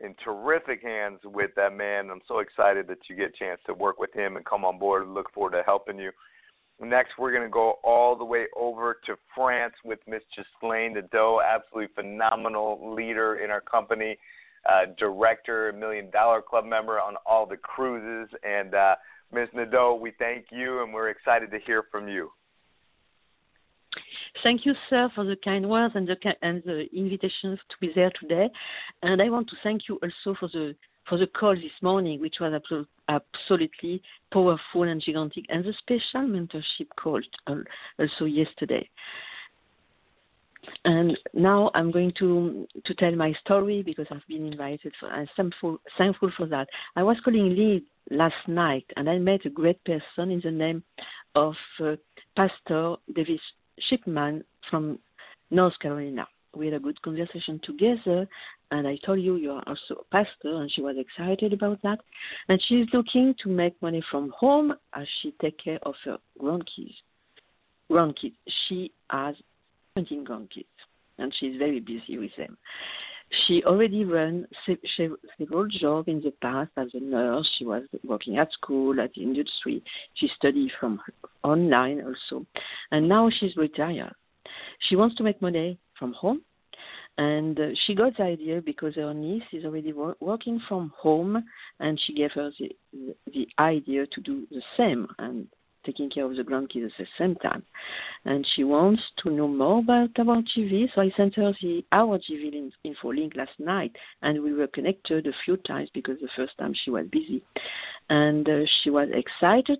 in 0.00 0.14
terrific 0.22 0.82
hands 0.82 1.20
with 1.24 1.50
that 1.56 1.74
man. 1.74 2.10
I'm 2.10 2.20
so 2.28 2.40
excited 2.40 2.86
that 2.88 2.98
you 3.08 3.16
get 3.16 3.30
a 3.30 3.38
chance 3.38 3.60
to 3.66 3.74
work 3.74 3.98
with 3.98 4.12
him 4.12 4.36
and 4.36 4.44
come 4.44 4.64
on 4.64 4.78
board. 4.78 5.08
Look 5.08 5.32
forward 5.32 5.52
to 5.52 5.62
helping 5.64 5.98
you. 5.98 6.10
Next, 6.78 7.12
we're 7.18 7.32
going 7.32 7.44
to 7.44 7.48
go 7.48 7.78
all 7.82 8.16
the 8.16 8.24
way 8.24 8.46
over 8.54 8.98
to 9.06 9.16
France 9.34 9.72
with 9.82 9.98
Miss 10.06 10.20
Ghislaine 10.36 10.92
Nadeau, 10.92 11.40
absolutely 11.40 11.94
phenomenal 11.94 12.94
leader 12.94 13.36
in 13.36 13.50
our 13.50 13.62
company, 13.62 14.18
uh, 14.68 14.86
director, 14.98 15.72
Million 15.72 16.10
Dollar 16.10 16.42
Club 16.42 16.66
member 16.66 17.00
on 17.00 17.14
all 17.24 17.46
the 17.46 17.56
cruises. 17.56 18.28
And 18.42 18.74
uh, 18.74 18.96
Ms. 19.32 19.48
Nadeau, 19.54 19.94
we 19.94 20.12
thank 20.18 20.46
you 20.52 20.82
and 20.82 20.92
we're 20.92 21.08
excited 21.08 21.50
to 21.50 21.58
hear 21.64 21.84
from 21.90 22.08
you. 22.08 22.30
Thank 24.42 24.66
you, 24.66 24.74
sir, 24.88 25.10
for 25.14 25.24
the 25.24 25.36
kind 25.36 25.68
words 25.68 25.94
and 25.96 26.06
the 26.06 26.16
and 26.42 26.62
the 26.64 26.86
invitations 26.92 27.58
to 27.68 27.76
be 27.80 27.92
there 27.94 28.10
today. 28.20 28.48
And 29.02 29.20
I 29.20 29.30
want 29.30 29.48
to 29.48 29.56
thank 29.62 29.88
you 29.88 29.98
also 30.02 30.38
for 30.38 30.48
the 30.48 30.74
for 31.08 31.18
the 31.18 31.26
call 31.26 31.54
this 31.54 31.82
morning, 31.82 32.20
which 32.20 32.36
was 32.40 32.52
absol- 32.52 32.86
absolutely 33.08 34.02
powerful 34.32 34.82
and 34.82 35.00
gigantic, 35.00 35.44
and 35.48 35.64
the 35.64 35.72
special 35.78 36.28
mentorship 36.28 36.88
call 36.96 37.20
also 37.98 38.24
yesterday. 38.24 38.88
And 40.84 41.16
now 41.32 41.70
I'm 41.74 41.92
going 41.92 42.12
to 42.18 42.66
to 42.84 42.94
tell 42.94 43.14
my 43.14 43.32
story 43.44 43.82
because 43.82 44.06
I've 44.10 44.26
been 44.28 44.46
invited. 44.46 44.92
I'm 45.02 45.28
thankful 45.36 45.78
thankful 45.96 46.32
for 46.36 46.46
that. 46.46 46.68
I 46.96 47.02
was 47.02 47.16
calling 47.24 47.50
Lee 47.50 47.84
last 48.10 48.48
night, 48.48 48.84
and 48.96 49.08
I 49.08 49.18
met 49.18 49.46
a 49.46 49.50
great 49.50 49.82
person 49.84 50.30
in 50.30 50.40
the 50.42 50.50
name 50.50 50.82
of 51.34 51.54
uh, 51.80 51.96
Pastor 52.36 52.96
Davis 53.14 53.40
Shipman 53.78 54.44
from 54.70 54.98
North 55.50 55.78
Carolina, 55.80 56.26
we 56.54 56.66
had 56.66 56.74
a 56.74 56.80
good 56.80 57.00
conversation 57.02 57.60
together. 57.62 58.26
And 58.70 58.88
I 58.88 58.96
told 59.04 59.20
you 59.20 59.36
you 59.36 59.52
are 59.52 59.62
also 59.66 60.00
a 60.00 60.04
pastor, 60.10 60.60
and 60.60 60.70
she 60.72 60.80
was 60.80 60.96
excited 60.98 61.52
about 61.52 61.80
that. 61.82 62.00
And 62.48 62.60
she's 62.66 62.86
looking 62.92 63.34
to 63.42 63.48
make 63.48 63.80
money 63.80 64.02
from 64.10 64.32
home 64.36 64.74
as 64.94 65.06
she 65.20 65.34
take 65.40 65.58
care 65.62 65.78
of 65.82 65.94
her 66.04 66.18
grandkids. 66.40 66.94
Grandkids. 67.90 68.34
She 68.68 68.90
has 69.10 69.36
17 69.94 70.24
grandkids, 70.26 70.64
and 71.18 71.32
she's 71.38 71.56
very 71.58 71.80
busy 71.80 72.18
with 72.18 72.34
them. 72.36 72.56
She 73.46 73.62
already 73.64 74.04
ran 74.04 74.46
several 75.38 75.66
jobs 75.68 76.08
in 76.08 76.20
the 76.20 76.32
past 76.42 76.70
as 76.76 76.88
a 76.94 77.00
nurse. 77.00 77.48
She 77.58 77.64
was 77.64 77.82
working 78.04 78.38
at 78.38 78.52
school, 78.52 79.00
at 79.00 79.14
the 79.14 79.22
industry. 79.22 79.82
She 80.14 80.28
studied 80.36 80.70
from 80.78 81.00
online 81.42 82.02
also. 82.04 82.46
And 82.92 83.08
now 83.08 83.28
she's 83.30 83.56
retired. 83.56 84.14
She 84.88 84.96
wants 84.96 85.16
to 85.16 85.24
make 85.24 85.42
money 85.42 85.78
from 85.98 86.12
home. 86.12 86.42
And 87.18 87.58
uh, 87.58 87.68
she 87.86 87.94
got 87.94 88.16
the 88.16 88.24
idea 88.24 88.60
because 88.60 88.94
her 88.96 89.14
niece 89.14 89.42
is 89.52 89.64
already 89.64 89.92
wor- 89.92 90.16
working 90.20 90.60
from 90.68 90.92
home, 90.96 91.42
and 91.80 91.98
she 92.04 92.12
gave 92.12 92.30
her 92.32 92.50
the, 92.58 92.76
the 93.32 93.48
idea 93.58 94.06
to 94.06 94.20
do 94.20 94.46
the 94.50 94.60
same. 94.76 95.08
And 95.18 95.48
taking 95.86 96.10
care 96.10 96.24
of 96.24 96.36
the 96.36 96.42
grandkids 96.42 96.86
at 96.86 96.92
the 96.98 97.06
same 97.18 97.36
time. 97.36 97.62
And 98.24 98.46
she 98.54 98.64
wants 98.64 99.02
to 99.22 99.30
know 99.30 99.48
more 99.48 99.78
about 99.78 100.10
our 100.18 100.42
GV, 100.42 100.88
so 100.94 101.00
I 101.00 101.10
sent 101.16 101.36
her 101.36 101.52
the 101.62 101.84
our 101.92 102.18
GV 102.18 102.70
info 102.84 103.12
link 103.12 103.34
last 103.36 103.58
night, 103.58 103.94
and 104.22 104.42
we 104.42 104.52
were 104.52 104.66
connected 104.66 105.26
a 105.26 105.32
few 105.44 105.56
times 105.58 105.88
because 105.94 106.18
the 106.20 106.28
first 106.36 106.58
time 106.58 106.74
she 106.84 106.90
was 106.90 107.06
busy, 107.06 107.42
and 108.10 108.48
uh, 108.48 108.60
she 108.82 108.90
was 108.90 109.08
excited. 109.12 109.78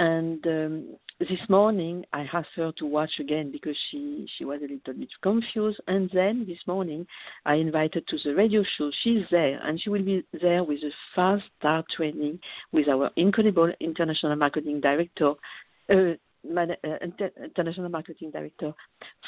And 0.00 0.46
um, 0.46 0.96
this 1.18 1.46
morning 1.50 2.06
I 2.14 2.26
asked 2.32 2.56
her 2.56 2.72
to 2.78 2.86
watch 2.86 3.10
again 3.20 3.52
because 3.52 3.76
she 3.90 4.26
she 4.38 4.46
was 4.46 4.60
a 4.60 4.62
little 4.62 4.94
bit 4.94 5.10
confused. 5.22 5.78
And 5.88 6.08
then 6.14 6.46
this 6.48 6.56
morning 6.66 7.06
I 7.44 7.56
invited 7.56 8.08
to 8.08 8.16
the 8.24 8.34
radio 8.34 8.64
show. 8.78 8.90
She's 9.02 9.24
there 9.30 9.60
and 9.62 9.78
she 9.78 9.90
will 9.90 10.02
be 10.02 10.24
there 10.40 10.64
with 10.64 10.78
a 10.78 10.90
fast 11.14 11.44
start 11.58 11.84
training 11.94 12.38
with 12.72 12.88
our 12.88 13.10
incredible 13.16 13.70
international 13.78 14.36
marketing 14.36 14.80
director. 14.80 15.34
Uh, 15.92 16.14
uh, 16.56 16.66
international 17.04 17.90
marketing 17.90 18.30
director 18.30 18.72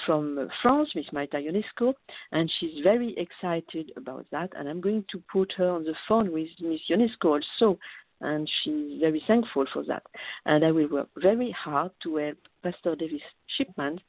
from 0.07 0.49
France, 0.63 0.89
Miss 0.95 1.05
Maita 1.13 1.35
Ionescu, 1.35 1.93
and 2.33 2.51
she's 2.59 2.83
very 2.83 3.15
excited 3.19 3.93
about 3.99 4.25
that. 4.33 4.49
And 4.57 4.67
I'm 4.67 4.81
going 4.81 5.05
to 5.11 5.23
put 5.31 5.53
her 5.59 5.69
on 5.69 5.85
the 5.85 5.95
phone 6.09 6.33
with 6.33 6.49
Miss 6.63 6.81
Ionescu 6.91 7.25
also 7.27 7.79
and 8.23 8.51
she's 8.63 9.01
very 9.01 9.23
thankful 9.27 9.65
for 9.73 9.85
that. 9.85 10.03
And 10.47 10.65
I 10.65 10.71
will 10.71 10.89
work 10.89 11.09
very 11.17 11.51
hard 11.51 11.91
to 12.05 12.17
help 12.17 12.39
Pastor 12.63 12.95
Davis 12.97 13.21
Shipman 13.57 14.01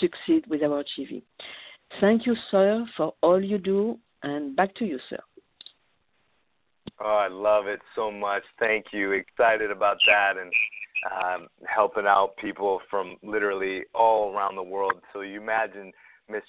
succeed 0.00 0.46
with 0.48 0.62
our 0.62 0.84
GV. 0.84 1.22
Thank 2.00 2.26
you, 2.26 2.34
sir, 2.50 2.86
for 2.96 3.14
all 3.22 3.42
you 3.42 3.58
do, 3.58 3.98
and 4.22 4.54
back 4.56 4.74
to 4.76 4.84
you, 4.84 4.98
sir. 5.08 5.18
Oh, 7.00 7.16
I 7.16 7.28
love 7.28 7.66
it 7.66 7.80
so 7.94 8.10
much. 8.10 8.42
Thank 8.58 8.86
you. 8.92 9.12
Excited 9.12 9.70
about 9.70 9.98
that 10.06 10.34
and 10.40 10.52
um, 11.12 11.48
helping 11.64 12.06
out 12.06 12.36
people 12.38 12.80
from 12.90 13.16
literally 13.22 13.82
all 13.94 14.34
around 14.34 14.56
the 14.56 14.62
world. 14.62 14.94
So 15.12 15.20
you 15.20 15.40
imagine 15.40 15.92
Miss 16.28 16.42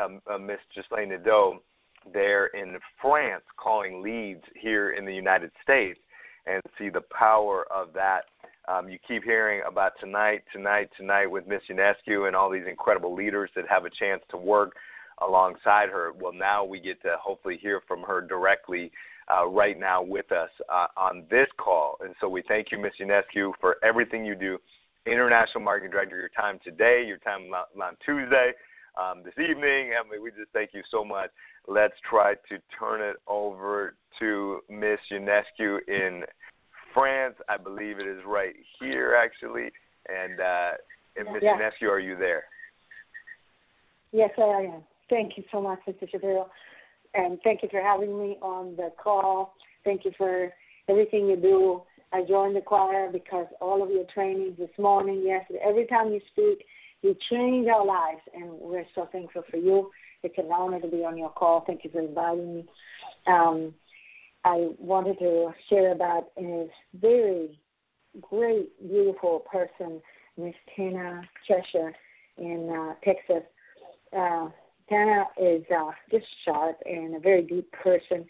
um, 0.00 0.20
uh, 0.32 0.38
Miss 0.38 0.58
Ghislaine 0.74 1.08
Nadeau 1.08 1.60
there 2.12 2.46
in 2.46 2.78
France 3.02 3.42
calling 3.56 4.00
leads 4.02 4.42
here 4.54 4.90
in 4.90 5.04
the 5.04 5.14
United 5.14 5.50
States 5.62 5.98
and 6.46 6.62
see 6.78 6.88
the 6.88 7.02
power 7.16 7.66
of 7.74 7.92
that. 7.94 8.22
Um, 8.68 8.88
you 8.88 8.98
keep 9.06 9.22
hearing 9.22 9.62
about 9.66 9.92
tonight, 10.00 10.42
tonight, 10.52 10.90
tonight 10.96 11.26
with 11.26 11.46
Miss 11.46 11.62
Ionescu 11.70 12.26
and 12.26 12.34
all 12.34 12.50
these 12.50 12.66
incredible 12.68 13.14
leaders 13.14 13.50
that 13.54 13.64
have 13.68 13.84
a 13.84 13.90
chance 13.90 14.22
to 14.30 14.36
work 14.36 14.74
alongside 15.26 15.88
her. 15.88 16.12
Well, 16.18 16.32
now 16.32 16.64
we 16.64 16.80
get 16.80 17.00
to 17.02 17.16
hopefully 17.20 17.58
hear 17.60 17.80
from 17.86 18.02
her 18.02 18.20
directly 18.20 18.90
uh, 19.32 19.46
right 19.46 19.78
now 19.78 20.02
with 20.02 20.30
us 20.32 20.50
uh, 20.72 20.88
on 20.96 21.24
this 21.30 21.46
call. 21.58 21.96
And 22.04 22.14
so 22.20 22.28
we 22.28 22.42
thank 22.48 22.72
you, 22.72 22.78
Miss 22.78 22.92
Ionescu, 23.00 23.52
for 23.60 23.76
everything 23.84 24.24
you 24.24 24.34
do. 24.34 24.58
International 25.06 25.62
Marketing 25.62 25.92
Director, 25.92 26.18
your 26.18 26.30
time 26.30 26.58
today, 26.64 27.04
your 27.06 27.18
time 27.18 27.42
on 27.52 27.96
Tuesday, 28.04 28.50
um, 29.00 29.22
this 29.24 29.34
evening. 29.34 29.92
I 29.94 30.10
mean, 30.10 30.20
we 30.20 30.30
just 30.30 30.50
thank 30.52 30.70
you 30.74 30.82
so 30.90 31.04
much 31.04 31.30
let's 31.68 31.94
try 32.08 32.34
to 32.48 32.58
turn 32.78 33.00
it 33.00 33.16
over 33.26 33.94
to 34.18 34.60
Miss 34.78 34.98
Ionescu 35.12 35.78
in 35.88 36.22
France. 36.92 37.34
I 37.48 37.56
believe 37.56 37.98
it 37.98 38.06
is 38.06 38.20
right 38.26 38.54
here, 38.80 39.14
actually. 39.14 39.70
And, 40.08 40.40
uh, 40.40 40.72
and 41.16 41.32
Miss 41.32 41.42
yeah. 41.42 41.56
Ionescu, 41.58 41.88
are 41.88 42.00
you 42.00 42.16
there? 42.16 42.44
Yes, 44.12 44.30
I 44.38 44.70
am. 44.74 44.82
Thank 45.10 45.36
you 45.36 45.44
so 45.52 45.60
much, 45.60 45.80
Mr. 45.88 46.10
Shapiro. 46.10 46.50
And 47.14 47.38
thank 47.44 47.62
you 47.62 47.68
for 47.70 47.80
having 47.80 48.18
me 48.18 48.36
on 48.42 48.76
the 48.76 48.92
call. 49.02 49.54
Thank 49.84 50.04
you 50.04 50.12
for 50.16 50.50
everything 50.88 51.26
you 51.26 51.36
do. 51.36 51.82
I 52.12 52.22
joined 52.22 52.56
the 52.56 52.60
choir 52.60 53.10
because 53.12 53.46
all 53.60 53.82
of 53.82 53.90
your 53.90 54.04
trainings 54.12 54.58
this 54.58 54.70
morning, 54.78 55.24
yesterday, 55.26 55.60
every 55.66 55.86
time 55.86 56.12
you 56.12 56.20
speak, 56.32 56.64
you 57.02 57.16
change 57.30 57.68
our 57.68 57.84
lives, 57.84 58.20
and 58.34 58.50
we're 58.52 58.86
so 58.94 59.08
thankful 59.12 59.42
for 59.50 59.56
you. 59.56 59.90
It's 60.22 60.34
an 60.38 60.50
honor 60.52 60.80
to 60.80 60.88
be 60.88 61.04
on 61.04 61.18
your 61.18 61.30
call. 61.30 61.64
Thank 61.66 61.84
you 61.84 61.90
for 61.90 62.00
inviting 62.00 62.56
me. 62.56 62.64
Um, 63.26 63.74
I 64.46 64.68
wanted 64.78 65.18
to 65.18 65.52
share 65.68 65.90
about 65.90 66.28
a 66.38 66.68
very 66.94 67.58
great, 68.20 68.70
beautiful 68.88 69.40
person, 69.40 70.00
Miss 70.36 70.54
Tana 70.76 71.22
Cheshire 71.48 71.92
in 72.38 72.70
uh, 72.70 72.94
Texas. 73.04 73.42
Uh, 74.16 74.50
Tana 74.88 75.24
is 75.36 75.64
uh, 75.76 75.90
just 76.12 76.26
sharp 76.44 76.78
and 76.86 77.16
a 77.16 77.18
very 77.18 77.42
deep 77.42 77.68
person. 77.72 78.24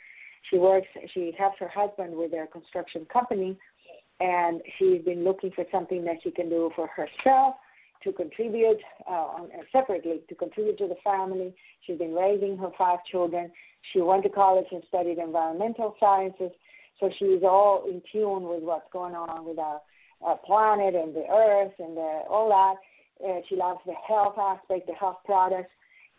She 0.49 0.57
works. 0.57 0.87
She 1.13 1.35
helps 1.39 1.59
her 1.61 1.69
husband 1.69 2.17
with 2.17 2.31
their 2.31 2.47
construction 2.47 3.07
company, 3.13 3.59
and 4.19 4.63
she's 4.79 5.03
been 5.03 5.23
looking 5.23 5.51
for 5.51 5.67
something 5.71 6.03
that 6.07 6.17
she 6.25 6.31
can 6.31 6.49
do 6.49 6.71
for 6.75 6.87
herself 6.87 7.57
to 8.07 8.13
contribute 8.13 8.79
uh, 9.11 9.43
separately 9.73 10.21
to 10.29 10.35
contribute 10.35 10.79
to 10.79 10.87
the 10.87 10.97
family. 11.03 11.53
She's 11.85 11.99
been 11.99 12.15
raising 12.15 12.57
her 12.57 12.71
five 12.79 13.01
children. 13.11 13.51
She 13.93 14.01
went 14.01 14.23
to 14.23 14.29
college 14.29 14.67
and 14.71 14.83
studied 14.89 15.19
environmental 15.19 15.97
sciences, 15.99 16.53
so 17.01 17.11
she's 17.19 17.43
all 17.43 17.85
in 17.89 18.01
tune 18.13 18.45
with 18.45 18.63
what's 18.63 18.89
going 18.93 19.15
on 19.15 19.45
with 19.45 19.59
our, 19.59 19.81
our 20.23 20.39
planet 20.39 20.95
and 20.95 21.15
the 21.15 21.27
earth 21.31 21.73
and 21.79 21.97
the, 21.97 22.23
all 22.31 22.49
that. 22.49 22.77
Uh, 23.27 23.41
she 23.49 23.57
loves 23.57 23.81
the 23.87 23.95
health 24.07 24.37
aspect, 24.39 24.87
the 24.87 24.95
health 24.95 25.19
products, 25.25 25.71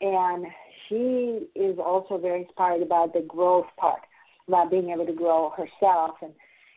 and 0.01 0.45
she 0.87 1.47
is 1.55 1.77
also 1.79 2.17
very 2.17 2.41
inspired 2.41 2.81
about 2.81 3.13
the 3.13 3.21
growth 3.21 3.67
part, 3.77 4.01
about 4.47 4.69
being 4.69 4.89
able 4.89 5.05
to 5.05 5.13
grow 5.13 5.51
herself 5.51 6.15
and 6.21 6.33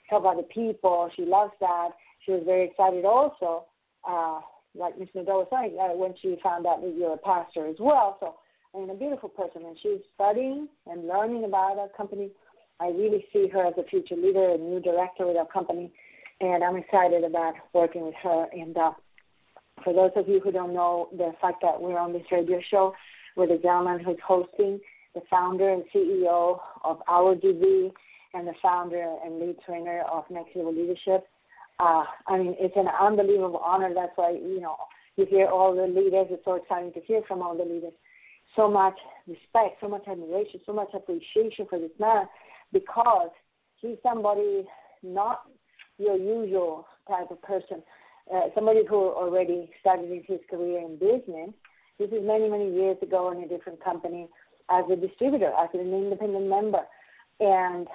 help 0.09 0.25
other 0.25 0.43
people. 0.43 1.11
She 1.17 1.25
loves 1.25 1.53
that. 1.61 1.91
She 2.25 2.33
was 2.33 2.43
very 2.45 2.67
excited 2.67 3.05
also 3.05 3.65
uh, 4.09 4.41
like 4.75 4.99
Miss 4.99 5.09
Nadeau 5.15 5.41
was 5.41 5.49
saying, 5.51 5.77
uh, 5.81 5.97
when 5.97 6.15
she 6.21 6.37
found 6.43 6.67
out 6.67 6.81
that 6.83 6.95
you're 6.97 7.15
a 7.15 7.19
pastor 7.19 7.67
as 7.67 7.77
well. 7.79 8.17
So, 8.21 8.37
and 8.73 8.91
a 8.91 8.95
beautiful 8.95 9.29
person, 9.29 9.63
and 9.67 9.77
she's 9.83 10.01
studying 10.15 10.69
and 10.87 11.09
learning 11.09 11.45
about 11.45 11.79
our 11.79 11.89
company. 11.89 12.31
I 12.79 12.89
really 12.89 13.27
see 13.33 13.49
her 13.49 13.67
as 13.67 13.75
a 13.77 13.85
future 13.85 14.15
leader, 14.15 14.51
a 14.51 14.59
new 14.59 14.81
director 14.81 15.27
with 15.27 15.37
our 15.37 15.47
company, 15.47 15.93
and 16.41 16.63
I'm 16.63 16.77
excited 16.77 17.25
about 17.25 17.55
working 17.75 18.07
with 18.07 18.15
her. 18.23 18.47
And 18.53 18.77
uh, 18.77 18.93
for 19.83 19.93
those 19.93 20.13
of 20.17 20.29
you 20.29 20.41
who 20.41 20.53
don't 20.53 20.73
know 20.73 21.09
the 21.13 21.33
fact 21.41 21.63
that 21.63 21.81
we're 21.81 21.99
on 21.99 22.13
this 22.13 22.23
radio 22.31 22.61
show 22.71 22.95
with 23.37 23.51
a 23.51 23.59
gentleman 23.59 24.01
who's 24.05 24.17
hosting, 24.25 24.81
the 25.15 25.21
founder 25.29 25.71
and 25.71 25.83
CEO 25.95 26.61
of 26.85 27.03
Our 27.09 27.35
GV, 27.35 27.91
and 28.35 28.47
the 28.47 28.55
founder 28.63 29.17
and 29.25 29.41
lead 29.41 29.57
trainer 29.67 30.03
of 30.11 30.25
Next 30.31 30.55
Level 30.55 30.73
Leadership 30.73 31.27
uh, 31.81 32.05
I 32.27 32.37
mean, 32.37 32.55
it's 32.59 32.77
an 32.77 32.89
unbelievable 33.01 33.63
honor. 33.65 33.93
That's 33.95 34.13
why, 34.17 34.33
you 34.33 34.61
know, 34.61 34.77
you 35.17 35.25
hear 35.25 35.47
all 35.47 35.75
the 35.75 35.87
leaders. 35.87 36.27
It's 36.31 36.45
so 36.45 36.55
exciting 36.55 36.93
to 36.93 37.01
hear 37.01 37.23
from 37.27 37.41
all 37.41 37.57
the 37.57 37.65
leaders. 37.65 37.95
So 38.55 38.71
much 38.71 38.99
respect, 39.27 39.81
so 39.81 39.89
much 39.89 40.03
admiration, 40.07 40.61
so 40.67 40.73
much 40.73 40.91
appreciation 40.93 41.67
for 41.71 41.79
this 41.79 41.91
man 41.99 42.27
because 42.73 43.31
he's 43.81 43.97
somebody 44.03 44.67
not 45.03 45.43
your 45.99 46.17
usual 46.17 46.87
type 47.09 47.31
of 47.31 47.41
person, 47.43 47.83
uh, 48.35 48.49
somebody 48.55 48.81
who 48.89 48.97
already 48.97 49.71
started 49.81 50.11
his 50.27 50.41
career 50.51 50.81
in 50.81 50.99
business. 50.99 51.51
This 51.99 52.11
is 52.11 52.23
many, 52.23 52.49
many 52.49 52.75
years 52.75 52.97
ago 53.03 53.31
in 53.31 53.43
a 53.43 53.49
different 53.49 53.83
company 53.83 54.29
as 54.69 54.85
a 54.91 54.97
distributor, 54.97 55.53
as 55.59 55.69
an 55.73 55.81
independent 55.81 56.47
member. 56.47 56.83
And 57.41 57.87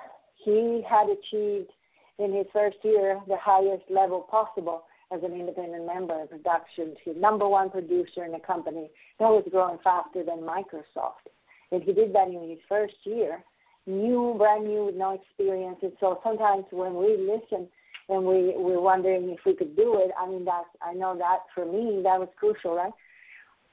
he 0.43 0.83
had 0.89 1.07
achieved– 1.07 1.69
in 2.19 2.33
his 2.33 2.45
first 2.53 2.77
year 2.83 3.19
the 3.27 3.37
highest 3.37 3.83
level 3.89 4.21
possible 4.21 4.83
as 5.11 5.21
an 5.23 5.33
independent 5.33 5.85
member 5.85 6.21
of 6.21 6.29
production 6.29 6.95
to 7.03 7.17
number 7.19 7.47
one 7.47 7.69
producer 7.69 8.25
in 8.25 8.33
a 8.33 8.39
company 8.39 8.89
that 9.19 9.27
was 9.27 9.45
growing 9.51 9.77
faster 9.83 10.23
than 10.23 10.39
Microsoft. 10.39 11.29
And 11.71 11.83
he 11.83 11.93
did 11.93 12.13
that 12.13 12.27
in 12.27 12.49
his 12.49 12.59
first 12.67 12.95
year, 13.03 13.43
new, 13.85 14.35
brand 14.37 14.65
new, 14.65 14.85
with 14.85 14.95
no 14.95 15.11
experience. 15.13 15.77
And 15.81 15.93
so 15.99 16.19
sometimes 16.23 16.65
when 16.71 16.95
we 16.95 17.17
listen 17.17 17.67
and 18.09 18.25
we, 18.25 18.53
we're 18.55 18.81
wondering 18.81 19.29
if 19.29 19.39
we 19.45 19.55
could 19.55 19.75
do 19.75 19.99
it, 19.99 20.11
I 20.19 20.27
mean, 20.27 20.45
that's, 20.45 20.67
I 20.81 20.93
know 20.93 21.17
that 21.17 21.39
for 21.53 21.65
me, 21.65 22.01
that 22.03 22.19
was 22.19 22.29
crucial, 22.37 22.75
right? 22.75 22.93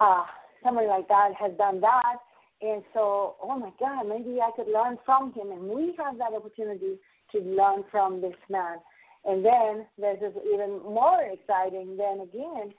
Uh, 0.00 0.24
somebody 0.62 0.86
like 0.86 1.08
that 1.08 1.32
has 1.38 1.52
done 1.56 1.80
that. 1.80 2.16
And 2.60 2.82
so, 2.94 3.36
oh 3.42 3.58
my 3.58 3.70
God, 3.80 4.04
maybe 4.08 4.38
I 4.40 4.50
could 4.54 4.70
learn 4.72 4.98
from 5.04 5.32
him. 5.32 5.50
And 5.50 5.62
we 5.68 5.94
have 5.98 6.18
that 6.18 6.32
opportunity 6.32 6.98
to 7.32 7.38
learn 7.40 7.84
from 7.90 8.20
this 8.20 8.36
man. 8.48 8.78
And 9.24 9.44
then 9.44 9.86
this 9.98 10.18
is 10.20 10.34
even 10.52 10.80
more 10.82 11.22
exciting. 11.22 11.96
Then 11.96 12.20
again, 12.20 12.72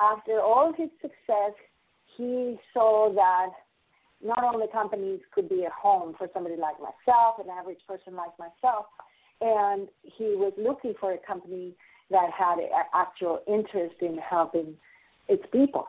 after 0.00 0.40
all 0.40 0.72
his 0.76 0.90
success, 1.00 1.54
he 2.16 2.56
saw 2.72 3.12
that 3.14 3.50
not 4.24 4.42
only 4.42 4.66
companies 4.72 5.20
could 5.32 5.48
be 5.48 5.64
a 5.64 5.70
home 5.70 6.14
for 6.18 6.28
somebody 6.32 6.56
like 6.56 6.76
myself, 6.80 7.36
an 7.38 7.50
average 7.50 7.80
person 7.86 8.14
like 8.14 8.32
myself, 8.38 8.86
and 9.40 9.88
he 10.02 10.34
was 10.34 10.52
looking 10.58 10.94
for 10.98 11.12
a 11.12 11.18
company 11.18 11.74
that 12.10 12.30
had 12.36 12.58
an 12.58 12.68
actual 12.94 13.40
interest 13.46 13.96
in 14.00 14.18
helping 14.18 14.74
its 15.28 15.44
people. 15.52 15.88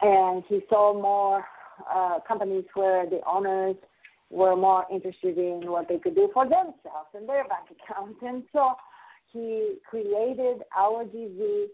And 0.00 0.42
he 0.48 0.60
saw 0.68 0.92
more 0.94 1.44
uh, 1.92 2.18
companies 2.26 2.64
where 2.74 3.08
the 3.08 3.20
owners 3.30 3.76
were 4.32 4.56
more 4.56 4.86
interested 4.90 5.36
in 5.36 5.70
what 5.70 5.88
they 5.88 5.98
could 5.98 6.14
do 6.14 6.28
for 6.32 6.44
themselves 6.44 7.12
and 7.14 7.28
their 7.28 7.44
bank 7.44 7.68
accounts. 7.70 8.18
And 8.22 8.42
so 8.52 8.72
he 9.30 9.76
created 9.88 10.62
our 10.76 11.04
GV 11.04 11.66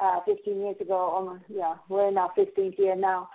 uh, 0.00 0.20
15 0.26 0.60
years 0.60 0.76
ago. 0.80 0.94
Almost, 0.94 1.44
yeah, 1.48 1.74
we're 1.88 2.08
in 2.08 2.18
our 2.18 2.30
15th 2.34 2.78
year 2.78 2.94
now 2.94 3.30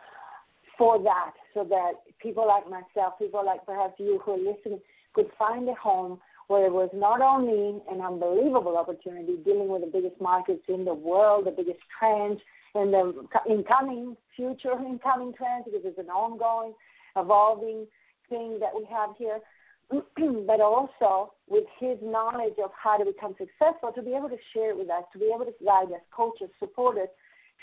for 0.78 1.02
that, 1.02 1.34
so 1.56 1.64
that 1.64 1.94
people 2.22 2.48
like 2.48 2.70
myself, 2.70 3.18
people 3.18 3.44
like 3.44 3.66
perhaps 3.66 3.96
you 3.98 4.22
who 4.24 4.34
are 4.34 4.54
listening, 4.54 4.80
could 5.14 5.28
find 5.40 5.68
a 5.68 5.74
home 5.74 6.20
where 6.48 6.68
it 6.68 6.72
was 6.72 6.90
not 6.94 7.20
only 7.20 7.82
an 7.92 8.00
unbelievable 8.00 8.78
opportunity 8.78 9.38
dealing 9.44 9.70
with 9.70 9.82
the 9.82 9.88
biggest 9.92 10.22
markets 10.22 10.62
in 10.70 10.86
the 10.86 10.94
world, 10.94 11.48
the 11.48 11.52
biggest 11.52 11.80
trends, 11.98 12.40
and 12.76 12.94
the 12.94 13.28
incoming 13.50 14.16
future 14.36 14.74
incoming 14.86 15.34
trends, 15.34 15.66
because 15.66 15.82
it's 15.84 15.98
an 15.98 16.10
ongoing, 16.10 16.74
evolving 17.16 17.88
thing 18.30 18.60
that 18.60 18.72
we 18.76 18.86
have 18.90 19.12
here, 19.18 19.40
but 20.48 20.60
also 20.60 21.34
with 21.48 21.66
his 21.80 21.98
knowledge 22.02 22.56
of 22.64 22.72
how 22.72 22.98
to 22.98 23.06
become 23.06 23.36
successful, 23.38 23.92
to 23.96 24.02
be 24.02 24.14
able 24.14 24.30
to 24.30 24.38
share 24.54 24.72
it 24.72 24.78
with 24.78 24.90
us, 24.90 25.04
to 25.14 25.20
be 25.20 25.32
able 25.34 25.46
to 25.46 25.54
guide 25.64 25.92
us, 25.92 26.02
coach 26.12 26.42
us, 26.42 26.50
support 26.60 26.98
us, 26.98 27.10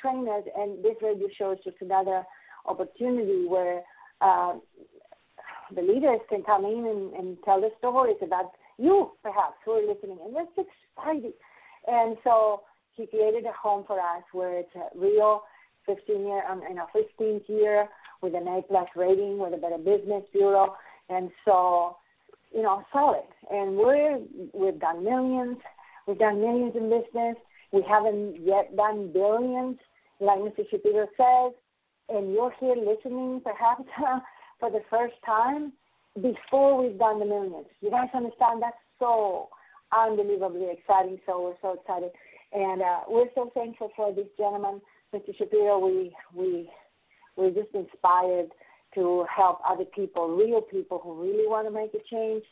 train 0.00 0.26
us, 0.28 0.42
and 0.56 0.82
this 0.84 0.96
radio 1.02 1.28
show 1.36 1.52
is 1.52 1.58
just 1.64 1.76
another 1.80 2.24
opportunity 2.66 3.46
where 3.46 3.82
uh, 4.20 4.54
the 5.74 5.82
leaders 5.82 6.20
can 6.28 6.42
come 6.42 6.64
in 6.64 6.86
and, 6.86 7.12
and 7.14 7.36
tell 7.44 7.60
the 7.60 7.70
stories 7.78 8.16
about 8.22 8.52
you, 8.78 9.12
perhaps, 9.22 9.54
who 9.64 9.72
are 9.72 9.86
listening, 9.86 10.18
and 10.24 10.34
that's 10.34 10.68
exciting. 10.96 11.32
And 11.86 12.16
so 12.24 12.62
he 12.94 13.06
created 13.06 13.44
a 13.44 13.52
home 13.52 13.84
for 13.86 14.00
us 14.00 14.22
where 14.32 14.58
it's 14.58 14.74
a 14.74 14.98
real 14.98 15.42
15 15.86 16.26
year, 16.26 16.42
um, 16.50 16.62
you 16.68 16.74
know, 16.74 16.86
15th 16.94 17.48
year 17.48 17.88
with 18.22 18.34
an 18.34 18.48
A 18.48 18.62
plus 18.62 18.88
rating 18.96 19.38
with 19.38 19.54
a 19.54 19.56
Better 19.56 19.78
Business 19.78 20.24
Bureau, 20.32 20.74
and 21.08 21.30
so 21.44 21.96
you 22.54 22.62
know, 22.62 22.82
solid. 22.92 23.24
And 23.50 23.76
we're 23.76 24.20
we've 24.54 24.78
done 24.78 25.04
millions. 25.04 25.58
We've 26.06 26.18
done 26.18 26.40
millions 26.40 26.74
in 26.76 26.88
business. 26.88 27.36
We 27.72 27.82
haven't 27.82 28.36
yet 28.40 28.76
done 28.76 29.12
billions, 29.12 29.78
like 30.20 30.38
Mr. 30.38 30.68
Shapiro 30.70 31.08
says. 31.16 31.52
And 32.08 32.32
you're 32.32 32.54
here 32.60 32.76
listening, 32.76 33.40
perhaps 33.42 33.82
for 34.60 34.70
the 34.70 34.82
first 34.88 35.14
time 35.26 35.72
before 36.16 36.80
we've 36.80 36.98
done 36.98 37.18
the 37.18 37.24
millions. 37.24 37.66
You 37.80 37.90
guys 37.90 38.08
understand? 38.14 38.62
That's 38.62 38.76
so 38.98 39.48
unbelievably 39.92 40.68
exciting. 40.70 41.18
So 41.26 41.42
we're 41.42 41.56
so 41.60 41.78
excited, 41.80 42.10
and 42.52 42.82
uh, 42.82 43.00
we're 43.08 43.30
so 43.34 43.50
thankful 43.54 43.90
for 43.96 44.14
this 44.14 44.28
gentleman, 44.36 44.80
Mr. 45.12 45.36
Shapiro. 45.36 45.78
We 45.78 46.14
we 46.34 46.70
we're 47.36 47.50
just 47.50 47.74
inspired 47.74 48.50
to 48.94 49.26
help 49.34 49.58
other 49.68 49.84
people, 49.84 50.36
real 50.36 50.60
people 50.60 51.00
who 51.02 51.20
really 51.20 51.48
want 51.48 51.66
to 51.66 51.72
make 51.72 51.92
a 51.94 52.02
change, 52.10 52.44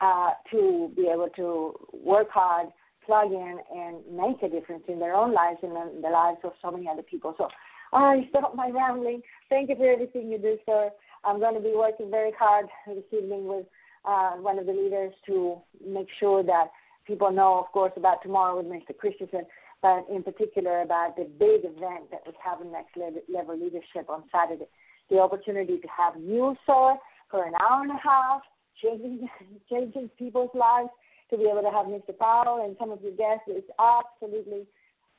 uh, 0.00 0.30
to 0.50 0.90
be 0.96 1.08
able 1.12 1.28
to 1.36 1.74
work 1.92 2.28
hard, 2.30 2.68
plug 3.04 3.30
in, 3.32 3.58
and 3.74 3.96
make 4.10 4.42
a 4.42 4.48
difference 4.48 4.84
in 4.88 4.98
their 4.98 5.14
own 5.14 5.32
lives 5.32 5.58
and 5.62 5.72
in 5.72 6.02
the 6.02 6.08
lives 6.08 6.38
of 6.44 6.52
so 6.62 6.70
many 6.70 6.88
other 6.88 7.02
people. 7.02 7.34
So 7.36 7.48
I 7.92 8.26
stop 8.30 8.54
my 8.54 8.70
rambling. 8.70 9.22
Thank 9.48 9.68
you 9.68 9.76
for 9.76 9.90
everything 9.90 10.30
you 10.30 10.38
do, 10.38 10.56
sir. 10.64 10.90
I'm 11.24 11.38
going 11.38 11.54
to 11.54 11.60
be 11.60 11.74
working 11.76 12.10
very 12.10 12.32
hard 12.38 12.66
this 12.86 13.04
evening 13.12 13.46
with 13.46 13.66
uh, 14.04 14.32
one 14.32 14.58
of 14.58 14.66
the 14.66 14.72
leaders 14.72 15.12
to 15.26 15.58
make 15.86 16.08
sure 16.18 16.42
that 16.42 16.70
people 17.06 17.30
know, 17.30 17.58
of 17.58 17.66
course, 17.66 17.92
about 17.96 18.22
tomorrow 18.22 18.56
with 18.56 18.66
Mr. 18.66 18.96
Christensen, 18.96 19.44
but 19.82 20.06
in 20.10 20.22
particular 20.22 20.82
about 20.82 21.16
the 21.16 21.24
big 21.38 21.64
event 21.64 22.10
that 22.10 22.22
we 22.24 22.32
have 22.42 22.60
in 22.60 22.72
Next 22.72 22.96
Level 22.96 23.58
Leadership 23.58 24.08
on 24.08 24.24
Saturday 24.32 24.68
the 25.10 25.18
opportunity 25.18 25.78
to 25.78 25.88
have 25.88 26.14
you, 26.18 26.56
sir, 26.66 26.96
for 27.30 27.44
an 27.44 27.52
hour 27.60 27.82
and 27.82 27.90
a 27.90 28.00
half, 28.02 28.40
changing 28.82 29.28
changing 29.70 30.08
people's 30.18 30.50
lives, 30.54 30.88
to 31.30 31.36
be 31.36 31.44
able 31.44 31.62
to 31.62 31.70
have 31.70 31.86
Mr. 31.86 32.16
Powell 32.18 32.64
and 32.64 32.76
some 32.78 32.90
of 32.90 33.00
your 33.02 33.12
guests 33.12 33.48
is 33.48 33.64
absolutely 33.78 34.66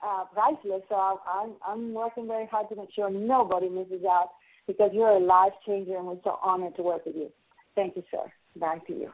uh, 0.06 0.26
priceless. 0.34 0.82
So 0.89 0.95
I'm 0.95 1.54
I'm 1.65 1.93
working 1.93 2.28
very 2.28 2.47
hard 2.47 2.69
to 2.69 2.76
make 2.76 2.89
sure 2.93 3.10
nobody 3.10 3.69
misses 3.69 4.06
out 4.06 4.32
because 4.67 4.91
you're 4.93 5.10
a 5.10 5.19
life 5.19 5.54
changer, 5.65 5.97
and 5.97 6.08
we're 6.08 6.21
so 6.23 6.39
honored 6.41 6.76
to 6.78 6.84
work 6.84 7.06
with 7.06 7.15
you. 7.15 7.32
Thank 7.76 7.95
you, 7.95 8.04
sir. 8.12 8.32
Back 8.56 8.86
to 8.88 8.93
you. 8.93 9.12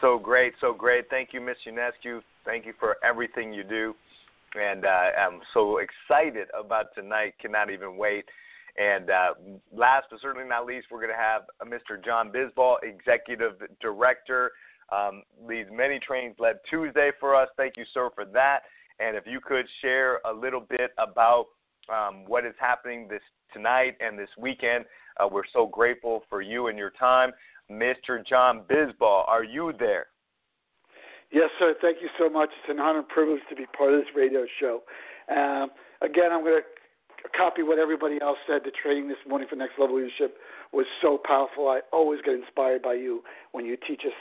So 0.00 0.18
great, 0.18 0.54
so 0.60 0.72
great. 0.72 1.08
Thank 1.10 1.32
you, 1.32 1.40
Miss 1.40 1.56
Ionescu. 1.66 2.20
Thank 2.44 2.66
you 2.66 2.72
for 2.78 2.96
everything 3.04 3.52
you 3.52 3.64
do 3.64 3.94
and 4.54 4.84
uh, 4.84 5.10
I'm 5.18 5.40
so 5.52 5.78
excited 5.78 6.48
about 6.58 6.94
tonight. 6.94 7.34
Cannot 7.40 7.70
even 7.70 7.96
wait. 7.96 8.24
And 8.76 9.10
uh, 9.10 9.34
last 9.74 10.06
but 10.10 10.20
certainly 10.20 10.48
not 10.48 10.64
least, 10.64 10.86
we're 10.90 11.00
going 11.00 11.12
to 11.12 11.16
have 11.16 11.42
uh, 11.60 11.64
Mr. 11.64 12.02
John 12.02 12.30
Bisbal, 12.30 12.76
Executive 12.82 13.54
Director, 13.80 14.52
um, 14.90 15.22
leads 15.46 15.68
many 15.72 15.98
trains 15.98 16.36
led 16.38 16.56
Tuesday 16.70 17.10
for 17.18 17.34
us. 17.34 17.48
Thank 17.56 17.76
you, 17.76 17.84
sir, 17.92 18.08
for 18.14 18.24
that. 18.24 18.60
And 19.00 19.16
if 19.16 19.24
you 19.26 19.40
could 19.40 19.66
share 19.82 20.20
a 20.24 20.32
little 20.32 20.60
bit 20.60 20.92
about 20.96 21.46
um, 21.92 22.24
what 22.26 22.46
is 22.46 22.54
happening 22.58 23.06
this 23.08 23.22
tonight 23.52 23.96
and 24.00 24.18
this 24.18 24.28
weekend, 24.38 24.84
uh, 25.18 25.28
we're 25.30 25.42
so 25.52 25.66
grateful 25.66 26.22
for 26.28 26.40
you 26.40 26.68
and 26.68 26.78
your 26.78 26.90
time. 26.90 27.32
Mr. 27.70 28.24
John 28.26 28.62
Bisbal, 28.68 29.28
are 29.28 29.44
you 29.44 29.72
there? 29.78 30.06
Yes, 31.30 31.50
sir. 31.58 31.74
Thank 31.82 31.98
you 32.00 32.08
so 32.18 32.30
much. 32.30 32.48
It's 32.60 32.70
an 32.70 32.80
honor 32.80 33.00
and 33.00 33.08
privilege 33.08 33.42
to 33.50 33.56
be 33.56 33.66
part 33.76 33.92
of 33.92 34.00
this 34.00 34.08
radio 34.16 34.46
show. 34.58 34.82
Um, 35.30 35.68
again, 36.00 36.32
I'm 36.32 36.42
going 36.42 36.62
to 36.62 37.28
copy 37.36 37.62
what 37.62 37.78
everybody 37.78 38.18
else 38.22 38.38
said. 38.46 38.62
The 38.64 38.72
training 38.82 39.08
this 39.08 39.20
morning 39.28 39.46
for 39.48 39.56
Next 39.56 39.74
Level 39.78 39.96
Leadership 39.96 40.38
was 40.72 40.86
so 41.02 41.18
powerful. 41.22 41.68
I 41.68 41.80
always 41.92 42.20
get 42.24 42.34
inspired 42.34 42.80
by 42.80 42.94
you 42.94 43.22
when 43.52 43.66
you 43.66 43.76
teach 43.76 44.02
us. 44.06 44.16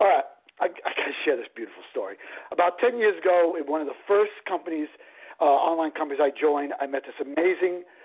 All 0.00 0.08
right, 0.08 0.24
I, 0.60 0.64
I 0.64 0.90
got 0.96 1.04
to 1.04 1.16
share 1.24 1.36
this 1.36 1.52
beautiful 1.54 1.82
story. 1.90 2.16
About 2.50 2.78
10 2.78 2.98
years 2.98 3.18
ago, 3.20 3.54
in 3.60 3.70
one 3.70 3.82
of 3.82 3.86
the 3.86 3.98
first 4.06 4.32
companies, 4.48 4.88
uh, 5.40 5.44
online 5.44 5.90
companies 5.90 6.20
I 6.22 6.30
joined, 6.30 6.72
I 6.80 6.86
met 6.86 7.02
this 7.04 7.14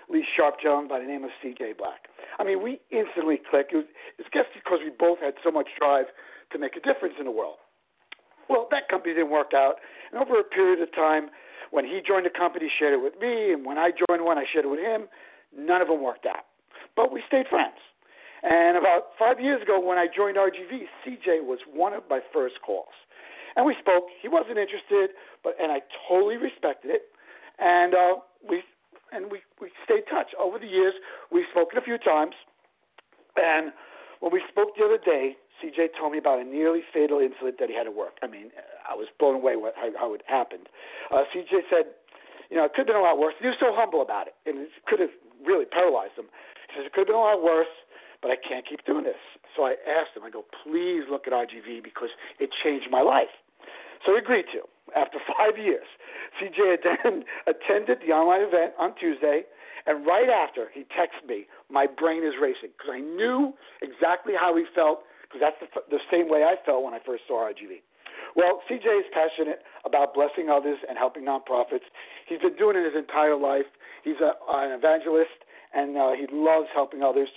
amazingly 0.08 0.26
sharp 0.36 0.60
gentleman 0.60 0.88
by 0.88 1.00
the 1.00 1.06
name 1.06 1.24
of 1.24 1.30
C.J. 1.42 1.74
Black. 1.78 2.08
I 2.38 2.44
mean, 2.44 2.62
we 2.62 2.80
instantly 2.90 3.40
clicked. 3.50 3.72
It 3.72 3.76
was, 3.76 3.86
it's 4.18 4.28
just 4.32 4.48
because 4.54 4.80
we 4.82 4.90
both 4.90 5.18
had 5.20 5.34
so 5.42 5.50
much 5.50 5.68
drive 5.78 6.06
to 6.52 6.58
make 6.58 6.76
a 6.76 6.80
difference 6.80 7.14
in 7.18 7.24
the 7.24 7.30
world. 7.30 7.56
Well, 8.48 8.68
that 8.70 8.88
company 8.88 9.14
didn't 9.14 9.30
work 9.30 9.52
out. 9.54 9.76
And 10.12 10.20
over 10.20 10.38
a 10.38 10.44
period 10.44 10.82
of 10.82 10.92
time, 10.94 11.30
when 11.70 11.84
he 11.84 12.00
joined 12.06 12.26
the 12.26 12.30
company, 12.30 12.70
shared 12.78 12.92
it 12.92 13.02
with 13.02 13.18
me, 13.20 13.52
and 13.52 13.64
when 13.64 13.78
I 13.78 13.90
joined 13.90 14.24
one, 14.24 14.38
I 14.38 14.44
shared 14.52 14.64
it 14.64 14.68
with 14.68 14.80
him. 14.80 15.08
None 15.56 15.80
of 15.80 15.88
them 15.88 16.02
worked 16.02 16.26
out. 16.26 16.44
But 16.94 17.10
we 17.12 17.22
stayed 17.26 17.46
friends. 17.48 17.80
And 18.44 18.76
about 18.76 19.16
five 19.18 19.40
years 19.40 19.62
ago, 19.62 19.80
when 19.80 19.96
I 19.96 20.06
joined 20.06 20.36
RGV, 20.36 20.84
CJ 21.02 21.40
was 21.42 21.58
one 21.72 21.94
of 21.94 22.02
my 22.10 22.20
first 22.32 22.60
calls. 22.60 22.92
And 23.56 23.64
we 23.64 23.74
spoke. 23.80 24.04
He 24.20 24.28
wasn't 24.28 24.58
interested, 24.58 25.16
but 25.42 25.54
and 25.62 25.72
I 25.72 25.80
totally 26.08 26.36
respected 26.36 26.90
it. 26.90 27.02
And 27.58 27.94
uh, 27.94 28.14
we 28.46 28.62
and 29.14 29.30
we 29.30 29.38
we 29.62 29.70
stayed 29.84 30.04
in 30.04 30.10
touch 30.10 30.32
over 30.38 30.58
the 30.58 30.66
years. 30.66 30.94
We've 31.30 31.48
spoken 31.50 31.78
a 31.78 31.82
few 31.82 31.98
times. 31.98 32.34
And 33.36 33.72
when 34.20 34.32
we 34.32 34.42
spoke 34.48 34.76
the 34.76 34.84
other 34.84 34.98
day, 34.98 35.36
CJ 35.62 35.94
told 35.98 36.12
me 36.12 36.18
about 36.18 36.40
a 36.40 36.44
nearly 36.44 36.80
fatal 36.92 37.20
incident 37.20 37.56
that 37.60 37.68
he 37.68 37.74
had 37.76 37.86
at 37.86 37.94
work. 37.94 38.18
I 38.22 38.26
mean, 38.26 38.50
I 38.88 38.94
was 38.94 39.06
blown 39.18 39.36
away 39.36 39.56
what, 39.56 39.74
how, 39.76 39.90
how 39.98 40.14
it 40.14 40.22
happened. 40.26 40.68
Uh, 41.10 41.22
CJ 41.30 41.70
said, 41.70 41.94
you 42.50 42.56
know, 42.56 42.64
it 42.64 42.74
could 42.74 42.86
have 42.86 42.92
been 42.92 43.00
a 43.00 43.06
lot 43.06 43.18
worse. 43.18 43.34
He 43.40 43.46
was 43.46 43.56
so 43.60 43.72
humble 43.72 44.02
about 44.02 44.26
it, 44.26 44.34
and 44.46 44.58
it 44.58 44.68
could 44.86 45.00
have 45.00 45.14
really 45.44 45.64
paralyzed 45.64 46.18
him. 46.18 46.26
He 46.68 46.76
says, 46.76 46.86
it 46.86 46.92
could 46.92 47.06
have 47.06 47.12
been 47.14 47.22
a 47.22 47.26
lot 47.26 47.42
worse, 47.42 47.70
but 48.20 48.30
I 48.30 48.36
can't 48.36 48.66
keep 48.66 48.84
doing 48.84 49.04
this. 49.04 49.20
So 49.56 49.64
I 49.64 49.76
asked 49.86 50.16
him, 50.16 50.24
I 50.24 50.30
go, 50.30 50.44
please 50.64 51.04
look 51.10 51.26
at 51.26 51.32
RGV 51.32 51.82
because 51.82 52.10
it 52.40 52.50
changed 52.62 52.88
my 52.90 53.00
life. 53.00 53.32
So 54.04 54.12
he 54.12 54.18
agreed 54.18 54.46
to. 54.52 54.66
After 54.96 55.18
five 55.38 55.56
years, 55.56 55.86
CJ 56.40 56.84
then 56.84 57.24
attended 57.46 57.98
the 58.04 58.12
online 58.12 58.42
event 58.42 58.74
on 58.78 58.94
Tuesday, 58.96 59.44
and 59.86 60.06
right 60.06 60.28
after, 60.28 60.68
he 60.72 60.82
texted 60.96 61.28
me, 61.28 61.44
my 61.70 61.86
brain 61.86 62.24
is 62.24 62.34
racing 62.40 62.72
because 62.72 62.92
I 62.92 63.00
knew 63.00 63.52
exactly 63.82 64.32
how 64.38 64.56
he 64.56 64.64
felt 64.74 65.04
because 65.22 65.40
that's 65.40 65.60
the, 65.60 65.68
the 65.90 66.02
same 66.10 66.28
way 66.28 66.44
I 66.44 66.56
felt 66.64 66.84
when 66.84 66.94
I 66.94 67.00
first 67.04 67.24
saw 67.28 67.44
RGV. 67.44 67.84
Well, 68.36 68.62
CJ 68.70 68.86
is 69.00 69.06
passionate 69.12 69.60
about 69.84 70.14
blessing 70.14 70.48
others 70.48 70.78
and 70.88 70.96
helping 70.96 71.24
nonprofits. 71.24 71.86
He's 72.26 72.40
been 72.40 72.56
doing 72.56 72.76
it 72.76 72.84
his 72.84 72.96
entire 72.96 73.36
life. 73.36 73.68
He's 74.02 74.18
a, 74.20 74.32
an 74.48 74.72
evangelist, 74.72 75.36
and 75.74 75.96
uh, 75.96 76.12
he 76.12 76.26
loves 76.32 76.68
helping 76.74 77.02
others. 77.02 77.28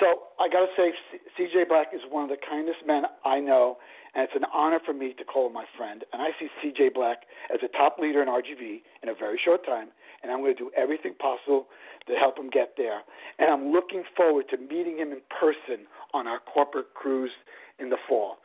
So 0.00 0.34
I 0.40 0.48
got 0.48 0.66
to 0.66 0.72
say, 0.76 0.92
CJ 1.38 1.68
Black 1.68 1.88
is 1.94 2.00
one 2.08 2.24
of 2.24 2.30
the 2.30 2.40
kindest 2.48 2.86
men 2.86 3.04
I 3.24 3.40
know, 3.40 3.76
and 4.14 4.24
it's 4.24 4.34
an 4.34 4.46
honor 4.52 4.80
for 4.84 4.92
me 4.92 5.14
to 5.18 5.24
call 5.24 5.46
him 5.46 5.52
my 5.52 5.66
friend. 5.76 6.04
And 6.12 6.22
I 6.22 6.30
see 6.38 6.48
CJ 6.62 6.94
Black 6.94 7.22
as 7.52 7.60
a 7.62 7.68
top 7.76 7.98
leader 7.98 8.22
in 8.22 8.28
RGV 8.28 8.82
in 9.02 9.08
a 9.08 9.14
very 9.14 9.40
short 9.44 9.64
time, 9.66 9.88
and 10.22 10.30
I'm 10.30 10.40
going 10.40 10.56
to 10.56 10.58
do 10.58 10.70
everything 10.76 11.14
possible 11.14 11.66
to 12.06 12.14
help 12.14 12.38
him 12.38 12.50
get 12.50 12.74
there. 12.76 13.00
And 13.38 13.50
I'm 13.50 13.72
looking 13.72 14.02
forward 14.16 14.46
to 14.50 14.56
meeting 14.56 14.98
him 14.98 15.12
in 15.12 15.20
person 15.40 15.86
on 16.14 16.26
our 16.26 16.40
corporate 16.52 16.94
cruise 16.94 17.32
in 17.78 17.90
the 17.90 17.98
fall. 18.08 18.38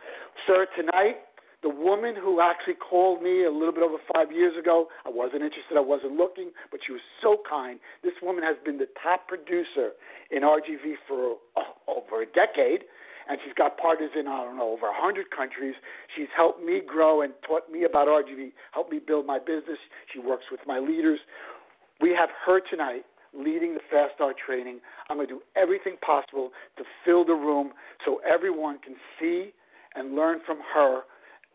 Sir, 0.46 0.68
tonight 0.76 1.18
the 1.64 1.70
woman 1.70 2.16
who 2.16 2.40
actually 2.40 2.76
called 2.76 3.22
me 3.24 3.44
a 3.46 3.52
little 3.52 3.74
bit 3.74 3.82
over 3.82 3.98
five 4.14 4.32
years 4.32 4.54
ago, 4.58 4.88
I 5.06 5.10
wasn't 5.10 5.42
interested, 5.42 5.76
I 5.76 5.82
wasn't 5.82 6.14
looking, 6.14 6.52
but 6.70 6.80
she 6.86 6.92
was 6.92 7.02
so 7.22 7.42
kind. 7.50 7.80
This 8.04 8.14
woman 8.22 8.44
has 8.44 8.58
been 8.64 8.78
the 8.78 8.88
top 9.02 9.28
producer 9.28 9.98
in 10.30 10.44
RGV 10.44 11.02
for 11.08 11.38
uh, 11.58 11.74
over 11.90 12.22
a 12.22 12.26
decade, 12.28 12.86
and 13.28 13.40
she's 13.44 13.56
got 13.58 13.78
partners 13.78 14.12
in, 14.18 14.28
I 14.28 14.46
don't 14.46 14.58
know, 14.58 14.70
over 14.70 14.86
100 14.86 15.32
countries. 15.32 15.74
She's 16.16 16.30
helped 16.36 16.64
me 16.64 16.80
grow 16.86 17.22
and 17.22 17.34
taught 17.46 17.70
me 17.72 17.84
about 17.84 18.08
RGV, 18.08 18.54
helped 18.72 18.92
me 18.92 19.00
build 19.06 19.26
my 19.26 19.40
business. 19.40 19.82
She 20.14 20.20
works 20.20 20.46
with 20.52 20.62
my 20.68 20.78
leaders. 20.78 21.20
We 22.02 22.16
have 22.18 22.30
her 22.46 22.60
tonight 22.70 23.04
leading 23.34 23.74
the 23.74 23.82
Fast 23.92 24.16
Start 24.16 24.36
training. 24.44 24.80
I'm 25.10 25.18
going 25.18 25.28
to 25.28 25.34
do 25.36 25.42
everything 25.56 25.98
possible 26.06 26.52
to 26.78 26.84
fill 27.06 27.26
the 27.26 27.34
room 27.34 27.72
so 28.06 28.20
everyone 28.28 28.80
can 28.80 28.96
see 29.20 29.52
and 29.96 30.16
learn 30.16 30.40
from 30.46 30.60
her 30.74 31.02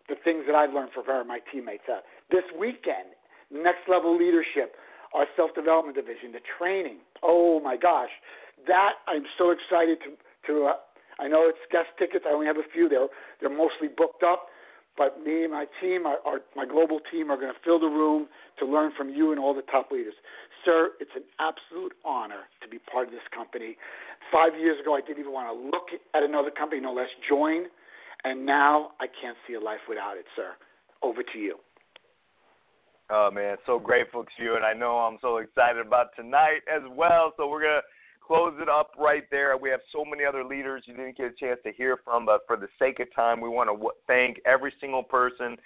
the 0.08 0.16
things 0.24 0.44
that 0.46 0.54
I've 0.54 0.72
learned 0.72 0.90
from 0.92 1.06
her 1.06 1.20
and 1.20 1.28
my 1.28 1.38
teammates. 1.52 1.84
Uh, 1.88 2.00
this 2.30 2.44
weekend, 2.58 3.14
next 3.50 3.88
level 3.88 4.16
leadership, 4.16 4.74
our 5.14 5.26
self 5.36 5.54
development 5.54 5.96
division, 5.96 6.32
the 6.32 6.40
training. 6.58 6.98
Oh 7.22 7.60
my 7.60 7.76
gosh, 7.76 8.10
that 8.66 9.02
I'm 9.06 9.24
so 9.38 9.50
excited 9.50 9.98
to 10.04 10.10
to. 10.52 10.66
Uh, 10.66 10.72
I 11.20 11.28
know 11.28 11.46
it's 11.46 11.58
guest 11.70 11.88
tickets. 11.98 12.24
I 12.26 12.32
only 12.32 12.46
have 12.46 12.56
a 12.56 12.66
few. 12.72 12.88
They're 12.88 13.06
they're 13.40 13.54
mostly 13.54 13.88
booked 13.88 14.22
up, 14.22 14.46
but 14.96 15.22
me 15.24 15.44
and 15.44 15.52
my 15.52 15.66
team, 15.80 16.06
our, 16.06 16.18
our 16.26 16.40
my 16.54 16.66
global 16.66 17.00
team, 17.10 17.30
are 17.30 17.36
going 17.36 17.52
to 17.52 17.58
fill 17.64 17.80
the 17.80 17.86
room 17.86 18.28
to 18.58 18.66
learn 18.66 18.92
from 18.96 19.08
you 19.08 19.30
and 19.32 19.40
all 19.40 19.54
the 19.54 19.62
top 19.62 19.90
leaders. 19.90 20.14
Sir, 20.64 20.90
it's 21.00 21.10
an 21.16 21.24
absolute 21.40 21.92
honor 22.04 22.46
to 22.62 22.68
be 22.68 22.78
part 22.78 23.08
of 23.08 23.12
this 23.12 23.26
company. 23.34 23.76
Five 24.30 24.52
years 24.58 24.78
ago, 24.80 24.94
I 24.94 25.00
didn't 25.00 25.18
even 25.20 25.32
want 25.32 25.48
to 25.48 25.56
look 25.58 25.88
at 26.14 26.22
another 26.22 26.50
company, 26.50 26.80
no 26.80 26.92
less 26.92 27.08
join 27.28 27.66
and 28.24 28.46
now 28.46 28.92
I 29.00 29.06
can't 29.20 29.36
see 29.46 29.54
a 29.54 29.60
life 29.60 29.80
without 29.88 30.16
it, 30.16 30.26
sir. 30.36 30.52
Over 31.02 31.22
to 31.22 31.38
you. 31.38 31.56
Oh 33.10 33.30
man, 33.32 33.56
so 33.66 33.78
grateful 33.78 34.24
to 34.24 34.42
you, 34.42 34.56
and 34.56 34.64
I 34.64 34.72
know 34.72 34.96
I'm 34.96 35.18
so 35.20 35.38
excited 35.38 35.84
about 35.84 36.14
tonight 36.16 36.60
as 36.72 36.82
well. 36.90 37.32
So 37.36 37.48
we're 37.48 37.62
gonna 37.62 37.82
close 38.26 38.54
it 38.60 38.68
up 38.68 38.90
right 38.98 39.24
there. 39.30 39.56
We 39.56 39.70
have 39.70 39.80
so 39.92 40.04
many 40.04 40.24
other 40.24 40.44
leaders 40.44 40.84
you 40.86 40.94
didn't 40.94 41.16
get 41.16 41.26
a 41.26 41.32
chance 41.32 41.60
to 41.64 41.72
hear 41.72 41.98
from, 42.04 42.26
but 42.26 42.42
for 42.46 42.56
the 42.56 42.68
sake 42.78 43.00
of 43.00 43.12
time, 43.14 43.40
we 43.40 43.48
want 43.48 43.68
to 43.68 43.90
thank 44.06 44.40
every 44.46 44.72
single 44.80 45.02
person 45.02 45.56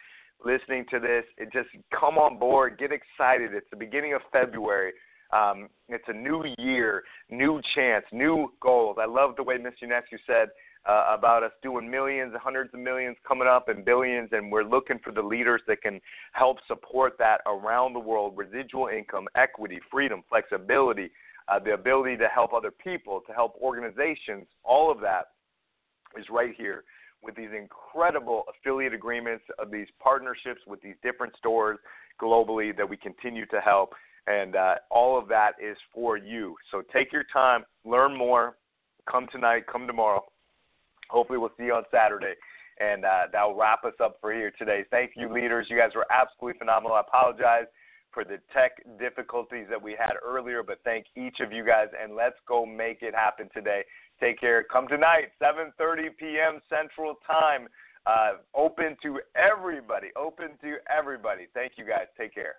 listening 0.44 0.84
to 0.90 0.98
this. 0.98 1.24
It 1.38 1.52
just 1.52 1.68
come 1.98 2.18
on 2.18 2.38
board, 2.38 2.78
get 2.78 2.90
excited. 2.92 3.54
It's 3.54 3.66
the 3.70 3.76
beginning 3.76 4.14
of 4.14 4.20
February. 4.32 4.92
Um, 5.32 5.68
it's 5.88 6.04
a 6.08 6.12
new 6.12 6.44
year, 6.58 7.02
new 7.30 7.60
chance, 7.74 8.04
new 8.12 8.52
goals. 8.60 8.96
I 9.00 9.06
love 9.06 9.34
the 9.36 9.42
way 9.42 9.56
Miss 9.58 9.74
Ionescu 9.82 10.18
said 10.26 10.48
uh, 10.88 11.16
about 11.18 11.42
us 11.42 11.50
doing 11.62 11.90
millions, 11.90 12.32
hundreds 12.40 12.72
of 12.74 12.80
millions 12.80 13.16
coming 13.26 13.48
up, 13.48 13.68
and 13.68 13.84
billions, 13.84 14.28
and 14.32 14.52
we're 14.52 14.62
looking 14.62 15.00
for 15.02 15.12
the 15.12 15.22
leaders 15.22 15.60
that 15.66 15.82
can 15.82 16.00
help 16.32 16.58
support 16.68 17.14
that 17.18 17.40
around 17.46 17.92
the 17.92 17.98
world. 17.98 18.34
Residual 18.36 18.88
income, 18.88 19.26
equity, 19.34 19.80
freedom, 19.90 20.22
flexibility, 20.28 21.10
uh, 21.48 21.58
the 21.58 21.72
ability 21.72 22.16
to 22.16 22.28
help 22.28 22.52
other 22.52 22.70
people, 22.70 23.20
to 23.26 23.32
help 23.32 23.54
organizations, 23.60 24.46
all 24.64 24.90
of 24.90 25.00
that 25.00 25.26
is 26.18 26.26
right 26.30 26.54
here 26.56 26.84
with 27.22 27.34
these 27.34 27.50
incredible 27.56 28.44
affiliate 28.48 28.94
agreements, 28.94 29.44
of 29.58 29.70
these 29.70 29.86
partnerships 30.00 30.60
with 30.66 30.80
these 30.82 30.94
different 31.02 31.34
stores 31.36 31.78
globally 32.20 32.76
that 32.76 32.88
we 32.88 32.96
continue 32.96 33.46
to 33.46 33.60
help. 33.60 33.92
And 34.26 34.56
uh, 34.56 34.76
all 34.90 35.18
of 35.18 35.28
that 35.28 35.52
is 35.62 35.76
for 35.92 36.16
you. 36.16 36.56
So 36.70 36.82
take 36.92 37.12
your 37.12 37.24
time, 37.32 37.64
learn 37.84 38.16
more, 38.16 38.56
come 39.10 39.26
tonight, 39.30 39.64
come 39.70 39.86
tomorrow. 39.86 40.24
Hopefully, 41.08 41.38
we'll 41.38 41.52
see 41.56 41.64
you 41.64 41.74
on 41.74 41.84
Saturday. 41.92 42.34
And 42.78 43.04
uh, 43.04 43.22
that'll 43.32 43.56
wrap 43.56 43.84
us 43.84 43.94
up 44.02 44.16
for 44.20 44.32
here 44.34 44.52
today. 44.58 44.84
Thank 44.90 45.12
you, 45.16 45.32
leaders. 45.32 45.68
You 45.70 45.78
guys 45.78 45.90
were 45.94 46.06
absolutely 46.10 46.58
phenomenal. 46.58 46.96
I 46.96 47.00
apologize 47.00 47.66
for 48.16 48.24
the 48.24 48.38
tech 48.50 48.82
difficulties 48.98 49.66
that 49.68 49.80
we 49.80 49.92
had 49.92 50.14
earlier, 50.24 50.62
but 50.62 50.78
thank 50.84 51.04
each 51.16 51.40
of 51.40 51.52
you 51.52 51.62
guys. 51.62 51.88
And 52.02 52.16
let's 52.16 52.38
go 52.48 52.64
make 52.64 53.02
it 53.02 53.14
happen 53.14 53.50
today. 53.52 53.84
Take 54.18 54.40
care. 54.40 54.64
Come 54.64 54.88
tonight, 54.88 55.32
7:30 55.38 56.16
p.m. 56.18 56.62
Central 56.70 57.16
Time. 57.26 57.68
Uh, 58.06 58.38
open 58.54 58.96
to 59.02 59.20
everybody. 59.34 60.08
Open 60.16 60.52
to 60.62 60.76
everybody. 60.88 61.48
Thank 61.52 61.72
you 61.76 61.84
guys. 61.84 62.06
Take 62.16 62.32
care. 62.32 62.54